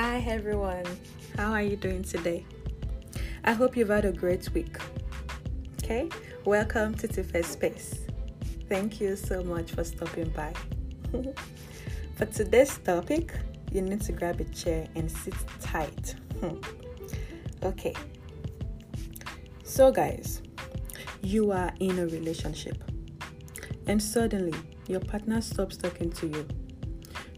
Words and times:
Hi 0.00 0.24
everyone, 0.28 0.84
how 1.36 1.50
are 1.50 1.62
you 1.62 1.74
doing 1.74 2.04
today? 2.04 2.46
I 3.42 3.52
hope 3.52 3.76
you've 3.76 3.88
had 3.88 4.04
a 4.04 4.12
great 4.12 4.48
week. 4.54 4.76
Okay, 5.82 6.08
welcome 6.44 6.94
to 6.98 7.08
Tiffany's 7.08 7.48
Space. 7.48 8.06
Thank 8.68 9.00
you 9.00 9.16
so 9.16 9.42
much 9.42 9.72
for 9.72 9.82
stopping 9.82 10.28
by. 10.28 10.54
for 12.14 12.26
today's 12.26 12.78
topic, 12.78 13.34
you 13.72 13.82
need 13.82 14.00
to 14.02 14.12
grab 14.12 14.38
a 14.38 14.44
chair 14.44 14.86
and 14.94 15.10
sit 15.10 15.34
tight. 15.60 16.14
okay, 17.64 17.94
so 19.64 19.90
guys, 19.90 20.42
you 21.22 21.50
are 21.50 21.72
in 21.80 21.98
a 21.98 22.06
relationship 22.06 22.84
and 23.88 24.00
suddenly 24.00 24.54
your 24.86 25.00
partner 25.00 25.40
stops 25.40 25.76
talking 25.76 26.12
to 26.12 26.28
you. 26.28 26.46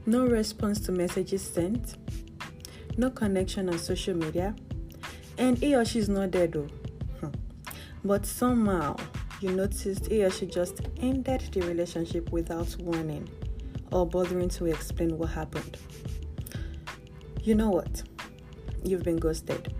No 0.04 0.26
response 0.26 0.78
to 0.80 0.92
messages 0.92 1.40
sent, 1.40 1.96
no 3.00 3.10
connection 3.10 3.70
on 3.70 3.78
social 3.78 4.14
media, 4.14 4.54
and 5.38 5.56
he 5.56 5.74
or 5.74 5.84
she's 5.86 6.08
not 6.08 6.32
there 6.32 6.46
though. 6.46 6.68
Hmm. 7.20 7.30
But 8.04 8.26
somehow 8.26 8.96
you 9.40 9.52
noticed 9.52 10.06
he 10.06 10.22
or 10.22 10.30
she 10.30 10.44
just 10.44 10.82
ended 11.00 11.40
the 11.52 11.62
relationship 11.62 12.30
without 12.30 12.76
warning 12.78 13.26
or 13.90 14.06
bothering 14.06 14.50
to 14.50 14.66
explain 14.66 15.16
what 15.16 15.30
happened. 15.30 15.78
You 17.42 17.54
know 17.54 17.70
what? 17.70 18.02
You've 18.84 19.02
been 19.02 19.16
ghosted. 19.16 19.74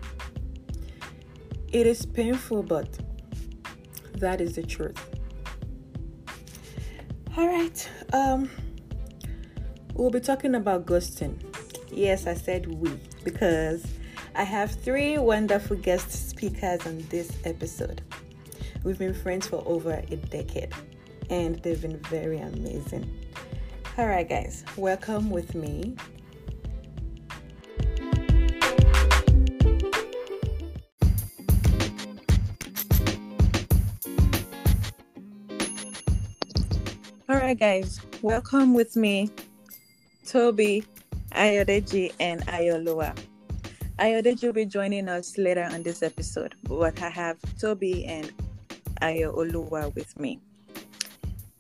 It 1.73 1.87
is 1.87 2.07
painful, 2.07 2.63
but 2.63 2.99
that 4.15 4.41
is 4.41 4.55
the 4.55 4.63
truth. 4.63 4.99
All 7.37 7.47
right. 7.47 7.91
Um 8.15 8.51
we'll 9.95 10.11
be 10.11 10.21
talking 10.21 10.55
about 10.55 10.87
ghosting. 10.87 11.37
Yes, 11.93 12.27
I 12.27 12.35
said 12.35 12.67
we 12.67 12.91
because 13.25 13.87
I 14.35 14.45
have 14.45 14.71
three 14.71 15.19
wonderful 15.19 15.77
guest 15.77 16.11
speakers 16.31 16.87
on 16.87 17.05
this 17.11 17.31
episode. 17.45 18.03
We've 18.85 18.99
been 18.99 19.15
friends 19.15 19.47
for 19.47 19.63
over 19.67 20.03
a 20.11 20.17
decade 20.17 20.73
and 21.29 21.57
they've 21.63 21.81
been 21.81 21.99
very 22.05 22.39
amazing. 22.39 23.11
All 23.99 24.07
right, 24.07 24.29
guys, 24.29 24.65
welcome 24.77 25.31
with 25.31 25.55
me. 25.55 25.97
All 37.29 37.37
right, 37.37 37.59
guys, 37.59 38.01
welcome 38.23 38.75
with 38.75 38.97
me, 38.97 39.31
Toby, 40.27 40.85
Ayodeji, 41.33 42.13
and 42.21 42.47
Ayolua. 42.47 43.17
Ayodeji 43.99 44.45
will 44.45 44.53
be 44.53 44.65
joining 44.65 45.09
us 45.09 45.37
later 45.39 45.65
on 45.65 45.83
this 45.83 46.03
episode, 46.03 46.55
but 46.65 47.01
I 47.03 47.11
have 47.11 47.39
Toby 47.59 48.07
and 48.07 48.33
Ayolua 49.03 49.95
with 49.95 50.19
me. 50.19 50.39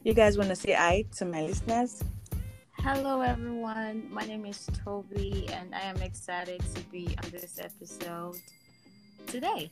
You 0.03 0.15
guys 0.15 0.39
want 0.39 0.51
to 0.51 0.57
say 0.57 0.73
hi 0.73 1.05
to 1.17 1.25
my 1.25 1.43
listeners? 1.43 2.03
Hello, 2.79 3.21
everyone. 3.21 4.09
My 4.11 4.25
name 4.25 4.47
is 4.47 4.67
Toby, 4.85 5.49
and 5.53 5.75
I 5.75 5.81
am 5.81 6.01
excited 6.03 6.63
to 6.75 6.81
be 6.91 7.15
on 7.23 7.31
this 7.31 7.59
episode 7.59 8.37
today. 9.27 9.71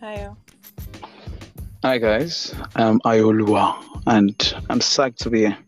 Hi. 0.00 0.30
Hi 1.84 1.98
guys, 1.98 2.54
I'm 2.76 2.98
Ayolua 3.00 3.76
and 4.06 4.54
I'm 4.70 4.80
psyched 4.80 5.18
to 5.18 5.28
be 5.28 5.40
here. 5.40 5.58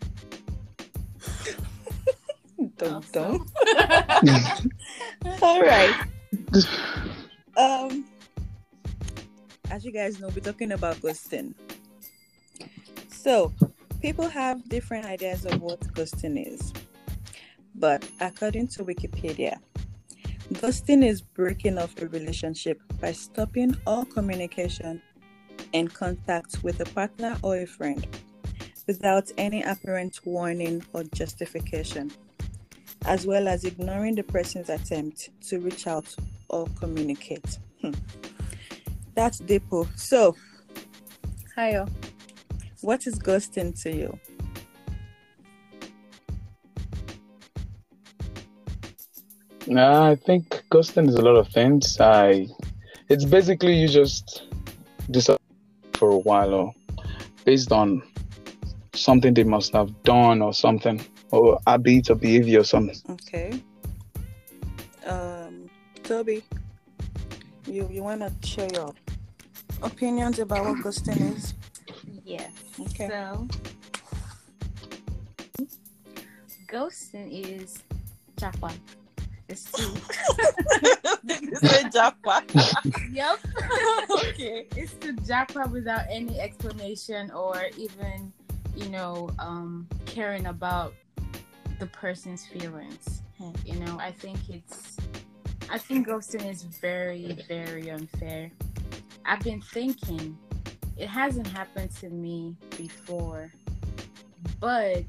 Awesome. 2.83 3.11
dum. 3.13 3.47
All 5.43 5.63
right. 5.63 5.95
Um, 7.57 8.05
as 9.71 9.85
you 9.85 9.93
guys 9.93 10.21
know, 10.21 10.29
we're 10.29 10.41
talking 10.41 10.73
about 10.73 10.97
ghosting. 10.97 11.55
So, 13.09 13.53
people 14.01 14.29
have 14.29 14.69
different 14.69 15.07
ideas 15.07 15.45
of 15.47 15.61
what 15.61 15.81
ghosting 15.95 16.47
is, 16.47 16.73
but 17.75 18.09
according 18.21 18.69
to 18.69 18.85
Wikipedia, 18.85 19.59
ghosting 20.55 21.05
is 21.05 21.21
breaking 21.21 21.79
off 21.79 22.01
a 22.01 22.07
relationship 22.09 22.81
by 23.01 23.13
stopping 23.13 23.75
all 23.87 24.05
communication 24.05 25.03
and 25.75 25.93
contact 25.93 26.63
with 26.63 26.81
a 26.81 26.85
partner 26.87 27.37
or 27.43 27.59
a 27.59 27.67
friend 27.67 28.07
without 28.87 29.31
any 29.37 29.63
apparent 29.63 30.21
warning 30.25 30.85
or 30.93 31.03
justification, 31.05 32.11
as 33.07 33.25
well 33.25 33.47
as 33.47 33.65
ignoring 33.65 34.17
the 34.17 34.23
person's 34.23 34.69
attempt 34.69 35.31
to 35.49 35.61
reach 35.61 35.87
out 35.87 36.15
or 36.49 36.67
communicate. 36.79 37.59
Hmm. 37.81 37.93
That's 39.15 39.41
Depo. 39.41 39.87
So, 39.97 40.37
Hayo, 41.57 41.89
what 42.81 43.07
is 43.07 43.19
ghosting 43.19 43.81
to 43.83 43.91
you? 43.91 44.19
Nah, 49.69 50.11
I 50.11 50.17
think 50.17 50.63
ghosting 50.71 51.09
is 51.09 51.15
a 51.15 51.23
lot 51.23 51.37
of 51.37 51.49
things. 51.49 51.99
I, 52.01 52.47
it's 53.09 53.25
basically 53.25 53.75
you 53.75 53.89
just 53.89 54.47
disappear 55.11 55.39
for 55.95 56.11
a 56.11 56.19
while 56.19 56.55
or 56.55 56.75
based 57.45 57.73
on 57.73 58.03
something 58.95 59.35
they 59.35 59.45
must 59.45 59.73
have 59.73 60.03
done 60.03 60.43
or 60.43 60.53
something 60.53 61.01
or 61.31 61.59
habit 61.67 62.11
or 62.11 62.15
behavior 62.15 62.61
or 62.61 62.65
something. 62.65 62.97
Okay. 63.11 63.63
Um, 65.07 65.71
Toby, 66.03 66.43
you 67.67 67.89
you 67.91 68.03
want 68.03 68.21
to 68.21 68.33
share 68.47 68.69
your 68.73 68.95
opinions 69.83 70.39
about 70.39 70.65
what 70.65 70.77
ghosting 70.79 71.37
is? 71.37 71.55
Yes. 72.25 72.51
Okay. 72.81 73.09
So, 73.09 73.49
ghosting 76.69 77.31
is 77.31 77.83
japa. 78.37 78.73
It's 79.49 79.71
to 79.73 79.85
Say 81.63 81.85
Japa. 81.95 82.43
yep. 83.13 83.39
okay. 84.11 84.67
it's 84.75 84.95
to 84.95 85.13
japa 85.23 85.71
without 85.71 86.03
any 86.11 86.41
explanation 86.41 87.31
or 87.31 87.67
even, 87.79 88.33
you 88.75 88.89
know, 88.89 89.31
um, 89.39 89.87
caring 90.05 90.47
about 90.47 90.95
the 91.79 91.87
person's 91.87 92.47
feelings. 92.47 93.23
Hmm. 93.39 93.51
You 93.65 93.77
know, 93.81 93.99
I 94.01 94.13
think 94.13 94.39
it's, 94.49 94.97
I 95.71 95.79
think 95.79 96.09
ghosting 96.09 96.49
is 96.51 96.63
very, 96.63 97.39
very 97.49 97.91
unfair. 97.91 98.51
I've 99.25 99.41
been 99.41 99.61
thinking, 99.61 100.37
it 100.97 101.09
hasn't 101.09 101.47
happened 101.49 101.91
to 101.97 102.09
me 102.09 102.57
before, 102.77 103.53
but 104.61 105.05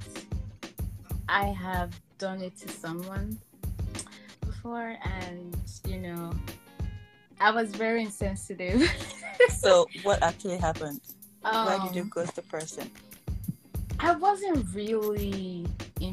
I 1.29 1.45
have 1.47 1.94
done 2.17 2.41
it 2.41 2.57
to 2.57 2.69
someone 2.69 3.38
before, 4.41 4.97
and 5.03 5.55
you 5.85 5.99
know, 5.99 6.31
I 7.39 7.51
was 7.51 7.72
very 7.72 8.03
insensitive. 8.03 8.89
So, 9.51 9.88
what 10.01 10.23
actually 10.23 10.57
happened? 10.57 10.99
Why 11.41 11.79
did 11.85 11.95
you 11.95 12.01
Um, 12.01 12.09
ghost 12.09 12.35
the 12.35 12.41
person? 12.41 12.89
I 13.99 14.13
wasn't 14.16 14.66
really 14.73 15.67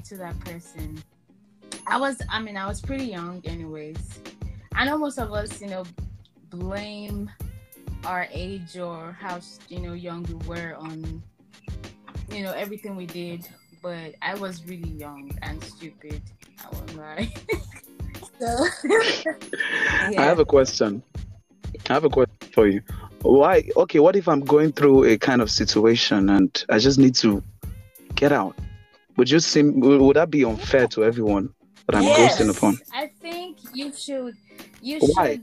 into 0.05 0.23
that 0.23 0.39
person. 0.41 1.03
I 1.87 1.99
was, 1.99 2.21
I 2.29 2.41
mean, 2.41 2.59
I 2.59 2.67
was 2.67 2.81
pretty 2.81 3.07
young, 3.07 3.41
anyways. 3.47 4.21
I 4.75 4.85
know 4.85 4.99
most 4.99 5.19
of 5.19 5.33
us, 5.33 5.63
you 5.63 5.69
know, 5.69 5.85
blame 6.51 7.31
our 8.05 8.29
age 8.31 8.77
or 8.77 9.17
how, 9.19 9.41
you 9.69 9.81
know, 9.81 9.95
young 9.95 10.25
we 10.25 10.35
were 10.47 10.75
on, 10.79 11.23
you 12.31 12.43
know, 12.43 12.53
everything 12.53 12.97
we 12.97 13.07
did. 13.07 13.49
But 13.83 14.15
I 14.21 14.35
was 14.35 14.67
really 14.67 14.91
young 14.91 15.31
and 15.41 15.63
stupid. 15.65 16.21
I 16.61 16.75
won't 16.75 16.97
lie. 16.97 17.35
so, 18.39 18.67
I 20.19 20.23
have 20.23 20.39
a 20.39 20.45
question. 20.45 21.03
I 21.89 21.95
have 21.95 22.05
a 22.05 22.11
question 22.11 22.37
for 22.53 22.67
you. 22.67 22.83
Why? 23.23 23.69
Okay, 23.75 24.01
what 24.01 24.17
if 24.17 24.29
I'm 24.29 24.41
going 24.41 24.73
through 24.73 25.05
a 25.05 25.17
kind 25.17 25.41
of 25.41 25.51
situation 25.51 26.29
and 26.29 26.65
I 26.69 26.79
just 26.79 26.99
need 26.99 27.15
to 27.17 27.43
get 28.15 28.33
out? 28.33 28.55
Would 29.17 29.31
you 29.31 29.41
seem? 29.41 29.81
Would 29.81 30.01
would 30.01 30.17
that 30.17 30.31
be 30.31 30.45
unfair 30.45 30.87
to 30.89 31.05
everyone 31.05 31.55
that 31.87 31.97
I'm 31.97 32.05
Yes. 32.05 32.41
ghosting 32.41 32.57
upon? 32.57 32.79
I 32.93 33.11
think 33.21 33.59
you 33.73 33.93
should 33.93 34.37
you 34.83 34.99
Why? 35.01 35.35
should 35.37 35.43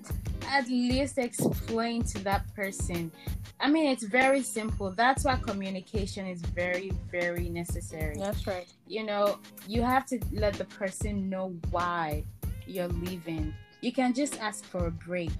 at 0.49 0.67
least 0.67 1.17
explain 1.17 2.03
to 2.03 2.19
that 2.23 2.43
person. 2.55 3.11
I 3.59 3.69
mean, 3.69 3.87
it's 3.87 4.03
very 4.03 4.41
simple. 4.41 4.91
That's 4.91 5.23
why 5.23 5.35
communication 5.37 6.25
is 6.25 6.41
very, 6.41 6.91
very 7.11 7.47
necessary. 7.47 8.17
That's 8.17 8.45
right. 8.47 8.67
You 8.87 9.03
know, 9.03 9.37
you 9.67 9.83
have 9.83 10.05
to 10.07 10.19
let 10.33 10.55
the 10.55 10.65
person 10.65 11.29
know 11.29 11.55
why 11.69 12.25
you're 12.65 12.87
leaving. 12.87 13.53
You 13.81 13.93
can 13.93 14.13
just 14.13 14.39
ask 14.41 14.65
for 14.65 14.87
a 14.87 14.91
break. 14.91 15.31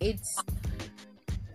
It's 0.00 0.36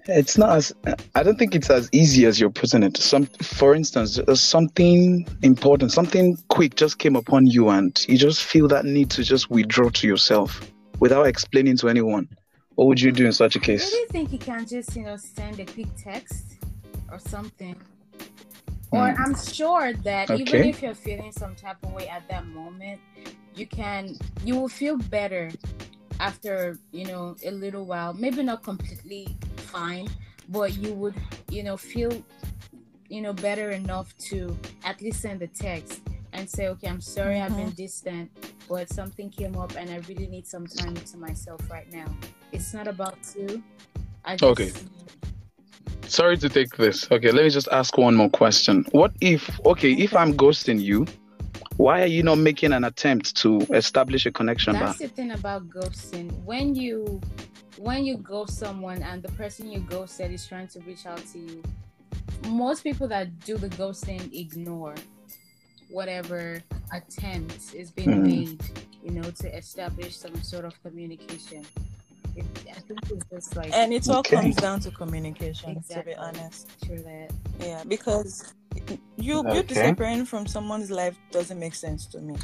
it's 0.09 0.37
not 0.37 0.49
as 0.57 0.73
I 1.15 1.23
don't 1.23 1.37
think 1.37 1.55
it's 1.55 1.69
as 1.69 1.89
easy 1.91 2.25
as 2.25 2.39
you're 2.39 2.49
putting 2.49 2.83
it. 2.83 2.97
Some, 2.97 3.25
for 3.41 3.75
instance, 3.75 4.19
uh, 4.19 4.35
something 4.35 5.27
important, 5.41 5.91
something 5.91 6.37
quick 6.49 6.75
just 6.75 6.99
came 6.99 7.15
upon 7.15 7.47
you, 7.47 7.69
and 7.69 7.97
you 8.07 8.17
just 8.17 8.43
feel 8.43 8.67
that 8.69 8.85
need 8.85 9.09
to 9.11 9.23
just 9.23 9.49
withdraw 9.49 9.89
to 9.89 10.07
yourself 10.07 10.71
without 10.99 11.27
explaining 11.27 11.77
to 11.77 11.89
anyone. 11.89 12.27
What 12.75 12.87
would 12.87 13.01
you 13.01 13.11
do 13.11 13.25
in 13.25 13.33
such 13.33 13.55
a 13.55 13.59
case? 13.59 13.91
I 13.91 13.97
really 13.97 14.09
think 14.09 14.31
you 14.31 14.39
can 14.39 14.65
just, 14.65 14.95
you 14.95 15.03
know, 15.03 15.17
send 15.17 15.59
a 15.59 15.65
quick 15.65 15.87
text 15.97 16.57
or 17.11 17.19
something. 17.19 17.75
Or 18.91 19.11
Hmm. 19.11 19.21
I'm 19.21 19.35
sure 19.35 19.93
that 19.93 20.31
even 20.31 20.65
if 20.65 20.81
you're 20.81 20.95
feeling 20.95 21.31
some 21.31 21.55
type 21.55 21.77
of 21.83 21.91
way 21.93 22.07
at 22.07 22.27
that 22.29 22.47
moment, 22.47 22.99
you 23.55 23.67
can 23.67 24.17
you 24.45 24.55
will 24.55 24.69
feel 24.69 24.97
better 24.97 25.51
after, 26.19 26.77
you 26.91 27.05
know, 27.05 27.35
a 27.45 27.51
little 27.51 27.85
while. 27.85 28.13
Maybe 28.13 28.43
not 28.43 28.63
completely 28.63 29.37
fine, 29.69 30.07
but 30.49 30.77
you 30.77 30.93
would, 30.93 31.15
you 31.49 31.63
know, 31.63 31.77
feel 31.77 32.11
you 33.09 33.21
know 33.21 33.33
better 33.33 33.71
enough 33.71 34.15
to 34.29 34.57
at 34.83 35.01
least 35.01 35.21
send 35.21 35.39
the 35.39 35.47
text 35.47 36.01
and 36.33 36.49
say, 36.49 36.67
okay, 36.67 36.87
I'm 36.87 37.01
sorry 37.01 37.41
I've 37.41 37.55
been 37.55 37.67
mm-hmm. 37.67 37.85
distant, 37.85 38.29
but 38.67 38.89
something 38.89 39.29
came 39.29 39.55
up 39.57 39.75
and 39.75 39.89
I 39.89 39.97
really 40.07 40.27
need 40.27 40.47
some 40.47 40.67
time 40.67 40.95
to 40.95 41.17
myself 41.17 41.59
right 41.69 41.91
now. 41.91 42.05
It's 42.51 42.73
not 42.73 42.87
about 42.87 43.17
you. 43.35 43.63
I 44.23 44.35
just, 44.35 44.43
Okay. 44.43 44.71
Sorry 46.07 46.37
to 46.37 46.49
take 46.49 46.75
this. 46.75 47.11
Okay, 47.11 47.31
let 47.31 47.43
me 47.43 47.49
just 47.49 47.67
ask 47.71 47.97
one 47.97 48.15
more 48.15 48.29
question. 48.29 48.85
What 48.91 49.11
if, 49.21 49.59
okay, 49.65 49.93
if 49.93 50.15
I'm 50.15 50.33
ghosting 50.33 50.81
you, 50.81 51.05
why 51.77 52.01
are 52.01 52.07
you 52.07 52.23
not 52.23 52.39
making 52.39 52.73
an 52.73 52.83
attempt 52.83 53.35
to 53.37 53.59
establish 53.73 54.25
a 54.25 54.31
connection 54.31 54.73
back? 54.73 54.97
That's 54.97 54.99
the 54.99 55.07
thing 55.07 55.31
about 55.31 55.69
ghosting. 55.69 56.31
When 56.43 56.75
you 56.75 57.21
when 57.77 58.05
you 58.05 58.17
ghost 58.17 58.57
someone 58.57 59.01
and 59.03 59.21
the 59.21 59.31
person 59.33 59.71
you 59.71 59.79
ghosted 59.79 60.31
is 60.31 60.45
trying 60.47 60.67
to 60.69 60.79
reach 60.81 61.05
out 61.05 61.23
to 61.33 61.39
you, 61.39 61.63
most 62.47 62.83
people 62.83 63.07
that 63.07 63.39
do 63.41 63.57
the 63.57 63.69
ghosting 63.69 64.33
ignore 64.33 64.95
whatever 65.89 66.61
attempt 66.93 67.73
is 67.73 67.91
being 67.91 68.09
Hmm. 68.09 68.23
made, 68.23 68.61
you 69.03 69.11
know, 69.11 69.29
to 69.31 69.55
establish 69.57 70.15
some 70.15 70.35
sort 70.43 70.65
of 70.65 70.81
communication. 70.83 71.65
It, 72.35 72.45
I 72.69 72.79
think 72.81 72.99
it's 73.09 73.25
just 73.31 73.55
like 73.55 73.73
And 73.73 73.93
it 73.93 74.07
all 74.09 74.19
Okay. 74.19 74.35
comes 74.41 74.55
down 74.55 74.79
to 74.81 74.91
communication, 74.91 75.71
Exactly. 75.71 76.13
to 76.13 76.19
be 76.19 76.25
honest. 76.39 76.67
true 76.85 76.97
that. 77.03 77.31
Yeah, 77.59 77.83
because 77.87 78.53
you 79.17 79.39
Okay. 79.39 79.57
you 79.57 79.63
disappearing 79.63 80.25
from 80.25 80.47
someone's 80.47 80.91
life 80.91 81.17
doesn't 81.31 81.59
make 81.59 81.75
sense 81.75 82.05
to 82.07 82.19
me. 82.19 82.35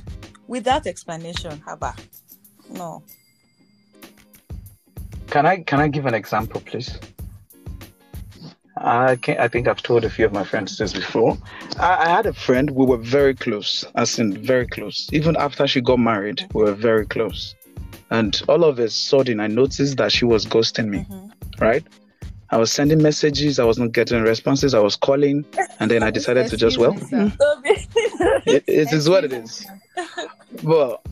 Without 0.47 0.87
explanation, 0.87 1.61
haba. 1.65 1.97
No. 2.69 3.03
Can 5.35 5.45
I 5.45 5.57
can 5.57 5.81
I 5.81 5.89
give 5.89 6.05
an 6.05 6.13
example, 6.13 6.61
please? 6.61 6.97
I 8.77 9.17
can 9.17 9.37
I 9.37 9.49
think 9.49 9.67
I've 9.67 9.83
told 9.83 10.05
a 10.05 10.09
few 10.09 10.25
of 10.25 10.31
my 10.31 10.45
friends 10.45 10.77
this 10.77 10.93
before. 10.93 11.37
I, 11.77 12.05
I 12.05 12.07
had 12.07 12.25
a 12.25 12.31
friend. 12.31 12.71
We 12.71 12.85
were 12.85 12.95
very 12.95 13.35
close, 13.35 13.83
as 13.95 14.17
in 14.17 14.41
very 14.45 14.65
close. 14.65 15.09
Even 15.11 15.35
after 15.35 15.67
she 15.67 15.81
got 15.81 15.99
married, 15.99 16.47
we 16.53 16.63
were 16.63 16.71
very 16.73 17.05
close. 17.05 17.53
And 18.11 18.41
all 18.47 18.63
of 18.63 18.79
a 18.79 18.89
sudden, 18.89 19.41
I 19.41 19.47
noticed 19.47 19.97
that 19.97 20.13
she 20.13 20.23
was 20.23 20.45
ghosting 20.45 20.87
me. 20.87 20.99
Mhm. 20.99 21.31
Right? 21.59 21.83
I 22.51 22.55
was 22.55 22.71
sending 22.71 23.03
messages. 23.03 23.59
I 23.59 23.65
was 23.65 23.77
not 23.77 23.91
getting 23.91 24.21
responses. 24.21 24.73
I 24.73 24.79
was 24.79 24.95
calling, 24.95 25.43
and 25.81 25.91
then 25.91 26.01
I 26.01 26.11
decided 26.11 26.47
to 26.47 26.55
just 26.55 26.77
well, 26.77 26.93
Excuse 26.93 27.11
me, 27.11 27.33
it, 28.55 28.63
it 28.67 28.93
is 28.93 29.09
what 29.09 29.25
it 29.25 29.33
is. 29.33 29.67
Well, 30.63 31.03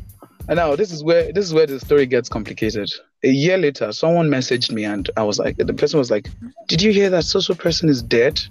now 0.47 0.77
this 0.77 0.93
is 0.93 1.03
where 1.03 1.33
this 1.33 1.43
is 1.43 1.53
where 1.53 1.67
the 1.67 1.81
story 1.81 2.05
gets 2.05 2.29
complicated. 2.29 2.89
A 3.23 3.29
year 3.29 3.57
later, 3.57 3.91
someone 3.91 4.29
messaged 4.29 4.71
me, 4.71 4.83
and 4.83 5.09
I 5.15 5.23
was 5.23 5.39
like, 5.39 5.57
the 5.57 5.73
person 5.73 5.97
was 5.97 6.11
like, 6.11 6.29
"Did 6.67 6.81
you 6.81 6.91
hear 6.91 7.09
that 7.09 7.23
social 7.23 7.55
person 7.55 7.89
is 7.89 8.01
dead?" 8.01 8.41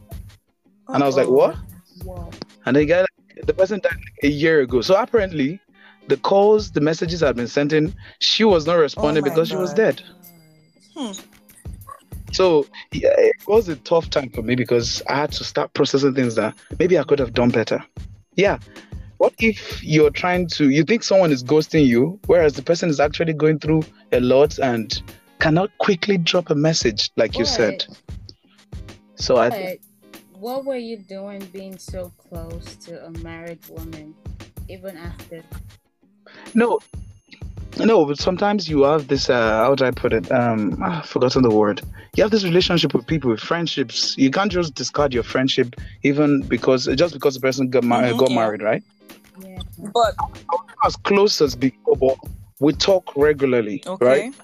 And 0.89 1.03
I 1.03 1.07
was 1.07 1.17
like, 1.17 1.29
"What?" 1.29 1.57
And 2.65 2.77
the 2.77 2.85
guy, 2.87 3.05
the 3.45 3.55
person 3.55 3.81
died 3.83 3.93
like 3.93 4.25
a 4.25 4.29
year 4.29 4.61
ago. 4.61 4.81
So 4.81 4.95
apparently, 4.97 5.61
the 6.09 6.17
calls, 6.17 6.73
the 6.73 6.81
messages 6.81 7.23
I've 7.23 7.37
been 7.37 7.49
sending, 7.49 7.95
she 8.21 8.45
was 8.45 8.67
not 8.67 8.75
responding 8.75 9.23
my 9.23 9.29
because 9.29 9.49
she 9.49 9.57
was 9.57 9.75
dead. 9.75 10.03
Hmm. 10.97 11.13
So 12.33 12.67
yeah, 12.93 13.15
it 13.17 13.47
was 13.47 13.69
a 13.69 13.77
tough 13.77 14.09
time 14.09 14.31
for 14.31 14.43
me 14.43 14.55
because 14.55 15.03
I 15.09 15.17
had 15.17 15.33
to 15.33 15.45
start 15.45 15.75
processing 15.75 16.15
things 16.15 16.35
that 16.37 16.55
maybe 16.79 16.99
I 16.99 17.05
could 17.05 17.19
have 17.19 17.35
done 17.35 17.51
better. 17.51 17.85
Yeah. 18.37 18.59
What 19.23 19.35
if 19.39 19.81
you're 19.85 20.11
trying 20.11 20.49
to, 20.49 20.71
you 20.71 20.83
think 20.83 21.05
someone 21.05 21.31
is 21.31 21.45
ghosting 21.45 21.87
you, 21.87 22.19
whereas 22.27 22.55
the 22.55 22.63
person 22.63 22.91
is 22.91 22.99
actually 22.99 23.35
going 23.35 23.61
through 23.61 23.85
a 24.11 24.19
lot 24.19 24.59
and 24.59 25.01
cannot 25.39 25.71
quickly 25.79 26.19
drop 26.19 26.51
a 26.51 26.57
message, 26.57 27.09
like 27.17 27.39
you 27.39 27.45
said? 27.45 27.87
So 29.15 29.37
I, 29.37 29.51
But 29.51 29.79
what 30.41 30.65
were 30.65 30.75
you 30.75 30.97
doing 30.97 31.45
being 31.53 31.79
so 31.79 32.11
close 32.19 32.75
to 32.87 33.07
a 33.07 33.11
married 33.23 33.61
woman, 33.69 34.17
even 34.69 34.97
after? 34.97 35.45
no, 36.55 36.81
no, 37.79 38.05
but 38.05 38.19
sometimes 38.19 38.69
you 38.69 38.83
have 38.83 39.07
this, 39.07 39.31
uh, 39.31 39.63
how 39.63 39.71
would 39.71 39.83
I 39.83 39.93
put 39.93 40.13
it? 40.13 40.33
Um, 40.33 40.79
ah, 40.83 40.99
I've 40.99 41.09
forgotten 41.09 41.43
the 41.43 41.51
word. 41.51 41.81
You 42.17 42.25
have 42.25 42.33
this 42.33 42.43
relationship 42.43 42.93
with 42.93 43.07
people, 43.07 43.31
with 43.31 43.41
friendships. 43.41 44.17
You 44.19 44.33
can't 44.33 44.51
just 44.51 44.75
discard 44.75 45.15
your 45.15 45.23
friendship, 45.23 45.77
even 46.03 46.43
because, 46.43 46.87
just 46.97 47.15
because 47.15 47.35
the 47.35 47.41
person 47.41 47.71
got, 47.71 47.85
mar- 47.85 48.03
Mhm, 48.03 48.19
got 48.19 48.33
married, 48.33 48.63
right? 48.63 48.83
Yeah. 49.41 49.59
But 49.93 50.15
as 50.85 50.97
close 50.97 51.41
as 51.41 51.55
before, 51.55 51.97
but 51.97 52.17
we 52.61 52.73
talk 52.73 53.17
regularly, 53.17 53.83
okay. 53.87 54.07
right? 54.07 54.35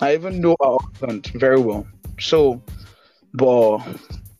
I 0.00 0.14
even 0.14 0.40
know 0.40 0.56
our 0.60 0.78
husband 0.80 1.26
very 1.34 1.60
well. 1.60 1.86
So, 2.20 2.62
but 3.32 3.78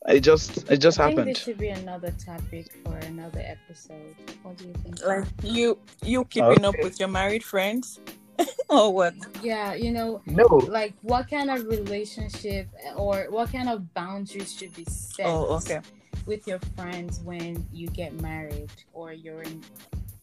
it 0.08 0.20
just 0.20 0.70
it 0.70 0.78
just 0.78 1.00
I 1.00 1.06
think 1.06 1.18
happened. 1.18 1.36
this 1.36 1.42
should 1.42 1.58
be 1.58 1.68
another 1.68 2.12
topic 2.12 2.72
for 2.84 2.96
another 2.98 3.40
episode. 3.40 4.14
What 4.42 4.56
do 4.58 4.66
you 4.66 4.74
think? 4.82 5.04
Like 5.04 5.24
you 5.42 5.78
you 6.02 6.24
keeping 6.24 6.64
up 6.64 6.74
with 6.82 7.00
your 7.00 7.08
married 7.08 7.42
friends? 7.42 8.00
or 8.68 8.92
what? 8.92 9.14
yeah, 9.42 9.74
you 9.74 9.92
know, 9.92 10.20
No, 10.26 10.46
like 10.66 10.94
what 11.02 11.30
kind 11.30 11.50
of 11.50 11.66
relationship 11.66 12.68
or 12.96 13.26
what 13.30 13.52
kind 13.52 13.68
of 13.68 13.94
boundaries 13.94 14.52
should 14.52 14.74
be 14.74 14.84
set 14.86 15.26
Oh, 15.26 15.56
okay. 15.56 15.80
With 16.26 16.46
your 16.46 16.58
friends 16.76 17.20
when 17.20 17.66
you 17.72 17.88
get 17.88 18.12
married 18.20 18.70
or 18.92 19.12
you're 19.12 19.42
in 19.42 19.62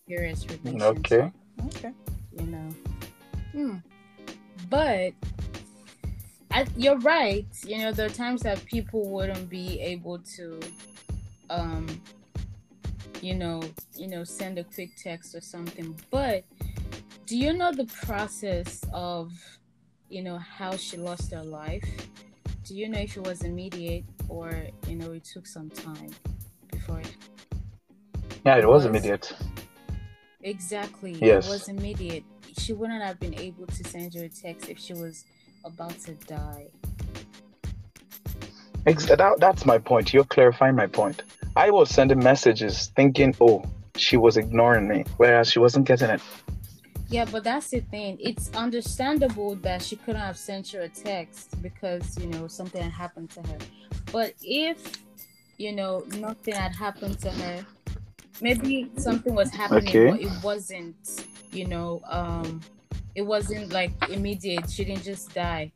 serious 0.08 0.46
relationship? 0.46 0.98
okay. 0.98 1.32
Okay. 1.66 1.94
you 2.38 2.46
know. 2.48 2.70
Hmm. 3.52 3.76
But 4.70 5.14
I, 6.52 6.66
you're 6.76 7.00
right. 7.00 7.46
You 7.66 7.80
know, 7.80 7.92
there 7.92 8.06
are 8.06 8.10
times 8.10 8.42
that 8.42 8.64
people 8.66 9.10
wouldn't 9.10 9.50
be 9.50 9.80
able 9.80 10.20
to, 10.36 10.60
um, 11.50 11.88
you 13.22 13.36
know, 13.36 13.62
you 13.96 14.08
know, 14.08 14.24
send 14.24 14.58
a 14.58 14.64
quick 14.64 14.92
text 15.02 15.36
or 15.36 15.42
something. 15.42 16.00
But 16.10 16.44
do 17.26 17.38
you 17.38 17.54
know 17.54 17.72
the 17.72 17.86
process 17.86 18.82
of, 18.94 19.32
you 20.10 20.24
know, 20.24 20.38
how 20.38 20.76
she 20.76 20.98
lost 20.98 21.32
her 21.32 21.44
life? 21.44 21.86
Do 22.64 22.76
you 22.76 22.90
know 22.90 23.00
if 23.00 23.18
it 23.18 23.24
was 23.24 23.42
immediate 23.44 24.04
or 24.30 24.52
you 24.88 24.96
know 24.96 25.12
it 25.12 25.24
took 25.26 25.48
some 25.48 25.70
time 25.70 26.12
before 26.72 27.00
it 27.00 27.16
Yeah, 28.46 28.58
it 28.58 28.66
was 28.68 28.84
was- 28.84 28.86
immediate. 28.86 29.34
Exactly. 30.44 31.12
Yes. 31.22 31.46
It 31.48 31.50
was 31.52 31.68
immediate. 31.68 32.24
She 32.58 32.74
wouldn't 32.74 33.04
have 33.04 33.20
been 33.20 33.38
able 33.40 33.68
to 33.68 33.84
send 33.84 34.16
you 34.16 34.24
a 34.24 34.30
text 34.30 34.70
if 34.70 34.80
she 34.80 34.94
was 34.94 35.26
about 35.64 35.98
to 36.00 36.14
die. 36.26 36.66
Ex- 38.88 39.06
that, 39.06 39.36
that's 39.40 39.66
my 39.68 39.78
point. 39.78 40.12
You're 40.14 40.24
clarifying 40.24 40.76
my 40.76 40.88
point. 40.88 41.22
I 41.56 41.70
was 41.70 41.92
sending 41.92 42.18
messages 42.18 42.92
thinking, 42.96 43.36
oh, 43.40 43.64
she 43.96 44.18
was 44.18 44.38
ignoring 44.38 44.88
me, 44.88 45.06
whereas 45.18 45.52
she 45.52 45.60
wasn't 45.60 45.86
getting 45.86 46.10
it. 46.10 46.22
Yeah, 47.12 47.26
but 47.30 47.44
that's 47.44 47.70
the 47.70 47.82
thing. 47.82 48.18
It's 48.22 48.50
understandable 48.54 49.56
that 49.56 49.82
she 49.82 49.98
couldn't 49.98 50.22
have 50.22 50.38
sent 50.38 50.72
you 50.72 50.80
a 50.80 50.88
text 50.88 51.62
because, 51.62 52.18
you 52.18 52.28
know, 52.28 52.48
something 52.48 52.82
had 52.82 52.94
happened 52.94 53.30
to 53.32 53.42
her. 53.42 53.58
But 54.14 54.34
if, 54.42 55.04
you 55.58 55.74
know, 55.74 56.06
nothing 56.16 56.56
had 56.56 56.74
happened 56.74 57.20
to 57.20 57.30
her, 57.30 57.66
maybe 58.40 58.90
something 58.96 59.36
was 59.36 59.52
happening, 59.52 59.90
Okay. 59.90 60.10
but 60.10 60.22
it 60.22 60.32
wasn't, 60.42 60.96
you 61.52 61.68
know, 61.68 62.02
um, 62.08 62.62
it 63.14 63.24
wasn't 63.24 63.74
like 63.74 63.92
immediate. 64.10 64.70
She 64.70 64.86
didn't 64.86 65.04
just 65.04 65.34
die. 65.34 65.74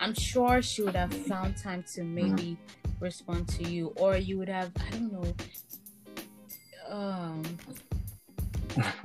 I'm 0.00 0.12
sure 0.14 0.60
she 0.60 0.82
would 0.82 0.96
have 0.96 1.14
found 1.14 1.56
time 1.56 1.84
to 1.94 2.02
maybe 2.02 2.58
respond 2.98 3.46
to 3.50 3.62
you, 3.62 3.92
or 3.94 4.16
you 4.16 4.38
would 4.38 4.48
have, 4.48 4.72
I 4.76 4.90
don't 4.90 5.12
know, 5.12 5.34
um, 6.88 7.42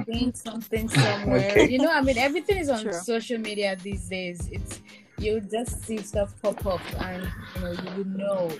saying 0.08 0.34
something 0.34 0.88
somewhere. 1.04 1.51
Okay. 1.51 1.70
You 1.70 1.80
know, 1.80 1.92
I 1.92 2.01
mean, 2.01 2.18
everything 2.18 2.58
is 2.58 2.70
on 2.70 2.84
True. 2.84 2.94
social 2.94 3.38
media 3.38 3.78
these 3.82 4.08
days. 4.10 4.50
It's 4.51 4.80
you 5.18 5.42
just 5.42 5.84
see 5.86 5.98
stuff 5.98 6.34
pop 6.42 6.66
up, 6.66 6.82
and 7.01 7.24
you 7.56 7.62
know, 7.62 7.72
you 7.72 7.98
would 7.98 8.16
know. 8.18 8.51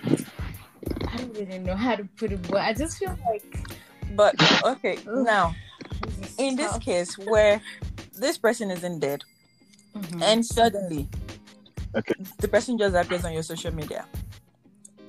I 1.08 1.16
don't 1.16 1.34
really 1.34 1.58
know 1.58 1.76
how 1.76 1.96
to 1.96 2.04
put 2.16 2.32
it, 2.32 2.42
but 2.48 2.60
I 2.60 2.72
just 2.72 2.98
feel 2.98 3.16
like 3.26 3.44
But 4.14 4.34
okay, 4.64 4.98
now 5.06 5.54
this 6.06 6.18
is 6.20 6.38
in 6.38 6.56
this 6.56 6.76
case 6.78 7.16
where 7.18 7.60
this 8.18 8.38
person 8.38 8.70
isn't 8.70 9.00
dead 9.00 9.24
Mhm. 9.96 10.22
and 10.22 10.46
suddenly 10.46 11.08
Okay. 11.96 12.14
The 12.38 12.46
person 12.48 12.78
just 12.78 12.94
appears 12.94 13.24
on 13.24 13.32
your 13.32 13.42
social 13.42 13.74
media. 13.74 14.06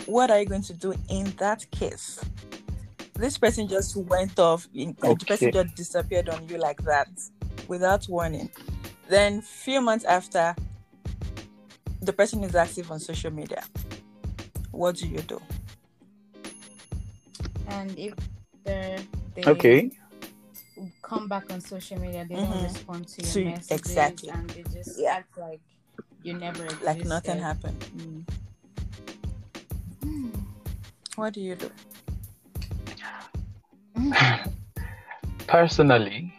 What 0.08 0.32
are 0.32 0.40
you 0.40 0.46
going 0.48 0.64
to 0.64 0.74
do 0.74 0.94
in 1.10 1.30
that 1.38 1.70
case? 1.70 2.20
This 3.22 3.38
person 3.38 3.68
just 3.68 3.96
went 3.96 4.40
off. 4.40 4.68
In, 4.74 4.96
The 5.00 5.26
person 5.28 5.52
just 5.52 5.76
disappeared 5.76 6.28
on 6.28 6.48
you 6.50 6.58
like 6.58 6.82
that, 6.86 7.08
without 7.68 8.08
warning. 8.10 8.50
Then, 9.08 9.44
few 9.44 9.80
months 9.80 10.06
after, 10.06 10.56
the 12.02 12.14
person 12.14 12.44
is 12.44 12.56
active 12.56 12.90
on 12.92 13.00
social 13.00 13.30
media. 13.30 13.64
What 14.72 14.96
do 14.96 15.08
you 15.08 15.20
do? 15.22 15.40
And 17.68 17.98
if 18.00 18.16
they're 18.64 18.98
Okay. 19.46 19.92
come 21.04 21.28
back 21.28 21.52
on 21.54 21.62
social 21.62 22.00
media, 22.00 22.26
they 22.28 22.34
Mhm. 22.36 22.50
don't 22.54 22.64
respond 22.64 23.08
to 23.10 23.22
your 23.22 23.34
To- 23.34 23.46
messages, 23.46 23.72
exactly. 23.80 24.30
and 24.30 24.50
they 24.50 24.64
just 24.64 25.00
Yeah. 25.00 25.18
act 25.18 25.38
like 25.38 25.62
you 26.24 26.34
never 26.34 26.64
existed. 26.64 26.86
Like 26.88 27.06
nothing 27.06 27.38
happened. 27.40 27.80
Mm. 27.96 28.26
What 31.16 31.34
do 31.34 31.42
you 31.42 31.56
do? 31.56 31.70
Personally, 35.48 36.34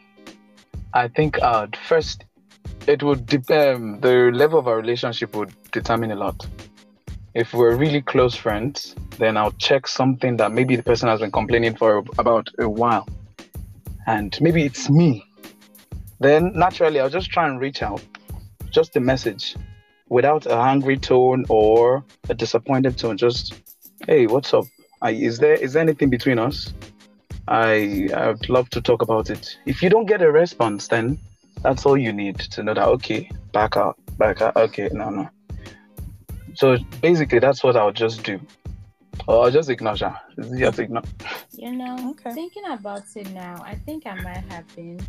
I 0.94 1.09
think 1.09 1.40
uh, 1.42 1.66
first 1.87 2.25
it 2.87 3.02
would 3.02 3.26
depend. 3.26 4.02
The 4.02 4.30
level 4.32 4.59
of 4.59 4.68
our 4.68 4.76
relationship 4.76 5.35
would 5.37 5.52
determine 5.71 6.11
a 6.11 6.16
lot. 6.16 6.47
If 7.35 7.54
we're 7.54 7.76
really 7.76 8.02
close 8.02 8.35
friends, 8.35 8.94
then 9.18 9.37
I'll 9.37 9.52
check 9.52 9.87
something 9.87 10.37
that 10.37 10.52
maybe 10.52 10.76
the 10.76 10.82
person 10.82 11.09
has 11.09 11.21
been 11.21 11.30
complaining 11.30 11.75
for 11.76 12.04
about 12.18 12.49
a 12.59 12.68
while, 12.68 13.09
and 14.06 14.37
maybe 14.40 14.64
it's 14.64 14.90
me. 14.90 15.25
Then 16.21 16.52
naturally, 16.54 17.00
I'll 17.00 17.11
just 17.11 17.30
try 17.30 17.49
and 17.49 17.59
reach 17.59 17.82
out, 17.82 18.02
just 18.71 18.97
a 18.97 19.00
message, 19.00 19.56
without 20.09 20.47
a 20.47 20.56
angry 20.56 20.99
tone 20.99 21.47
or 21.49 22.04
a 22.28 22.35
disappointed 22.35 22.99
tone. 22.99 23.16
Just, 23.16 23.54
hey, 24.06 24.26
what's 24.26 24.52
up? 24.52 24.64
Is 25.04 25.38
there 25.38 25.54
is 25.54 25.73
there 25.73 25.82
anything 25.82 26.11
between 26.11 26.38
us? 26.38 26.73
I 27.49 28.08
I'd 28.14 28.49
love 28.49 28.70
to 28.70 28.80
talk 28.80 29.02
about 29.02 29.30
it. 29.30 29.58
If 29.66 29.82
you 29.82 29.90
don't 29.90 30.06
get 30.06 30.22
a 30.22 30.30
response, 30.30 30.88
then 30.88 31.18
that's 31.62 31.84
all 31.87 31.99
you 31.99 32.12
need 32.12 32.38
to 32.38 32.62
know 32.62 32.75
that 32.75 32.87
okay, 32.88 33.30
back 33.52 33.76
out, 33.76 33.96
back 34.18 34.40
out. 34.40 34.56
Okay, 34.56 34.88
no, 34.92 35.11
no. 35.11 35.28
So 36.54 36.76
basically, 37.00 37.38
that's 37.38 37.62
what 37.64 37.76
I'll 37.76 37.92
just 37.92 38.22
do. 38.22 38.40
Or 39.28 39.44
I'll 39.44 39.50
just 39.50 39.70
ignore 39.70 39.96
her. 39.96 40.18
Just 40.58 40.78
ignore. 40.78 41.02
You 41.52 41.72
know, 41.72 42.11
Okay. 42.11 42.32
thinking 42.32 42.64
about 42.68 43.04
it 43.14 43.30
now, 43.32 43.62
I 43.64 43.75
think 43.75 44.06
I 44.06 44.14
might 44.14 44.44
have 44.50 44.66
been. 44.75 45.00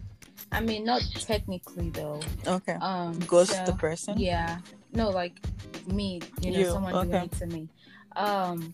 I 0.52 0.60
mean, 0.62 0.84
not 0.86 1.02
technically 1.20 1.90
though. 1.90 2.20
Okay. 2.46 2.74
Um, 2.74 3.18
Ghost 3.20 3.52
so- 3.54 3.66
the 3.66 3.74
person. 3.74 4.20
Yeah. 4.20 4.60
No, 4.94 5.10
like 5.10 5.40
me, 5.88 6.22
you 6.42 6.52
know, 6.52 6.60
You, 6.60 6.66
someone 6.66 6.96
okay. 6.96 7.10
doing 7.12 7.24
it 7.24 7.32
to 7.34 7.46
me. 7.48 7.70
Um 8.16 8.72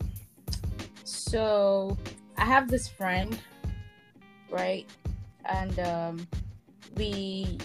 so 1.06 1.98
I 2.40 2.46
have 2.46 2.70
this 2.70 2.88
friend, 2.88 3.38
right? 4.50 4.88
And 5.46 5.78
um 5.80 6.28
we 6.96 7.58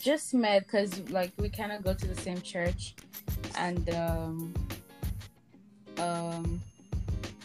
just 0.00 0.32
met 0.34 0.68
cuz 0.68 1.10
like 1.10 1.32
we 1.36 1.48
kind 1.48 1.72
of 1.72 1.82
go 1.82 1.92
to 1.92 2.06
the 2.06 2.20
same 2.20 2.40
church 2.40 2.94
and 3.56 3.90
um 3.90 4.54
um 5.98 6.62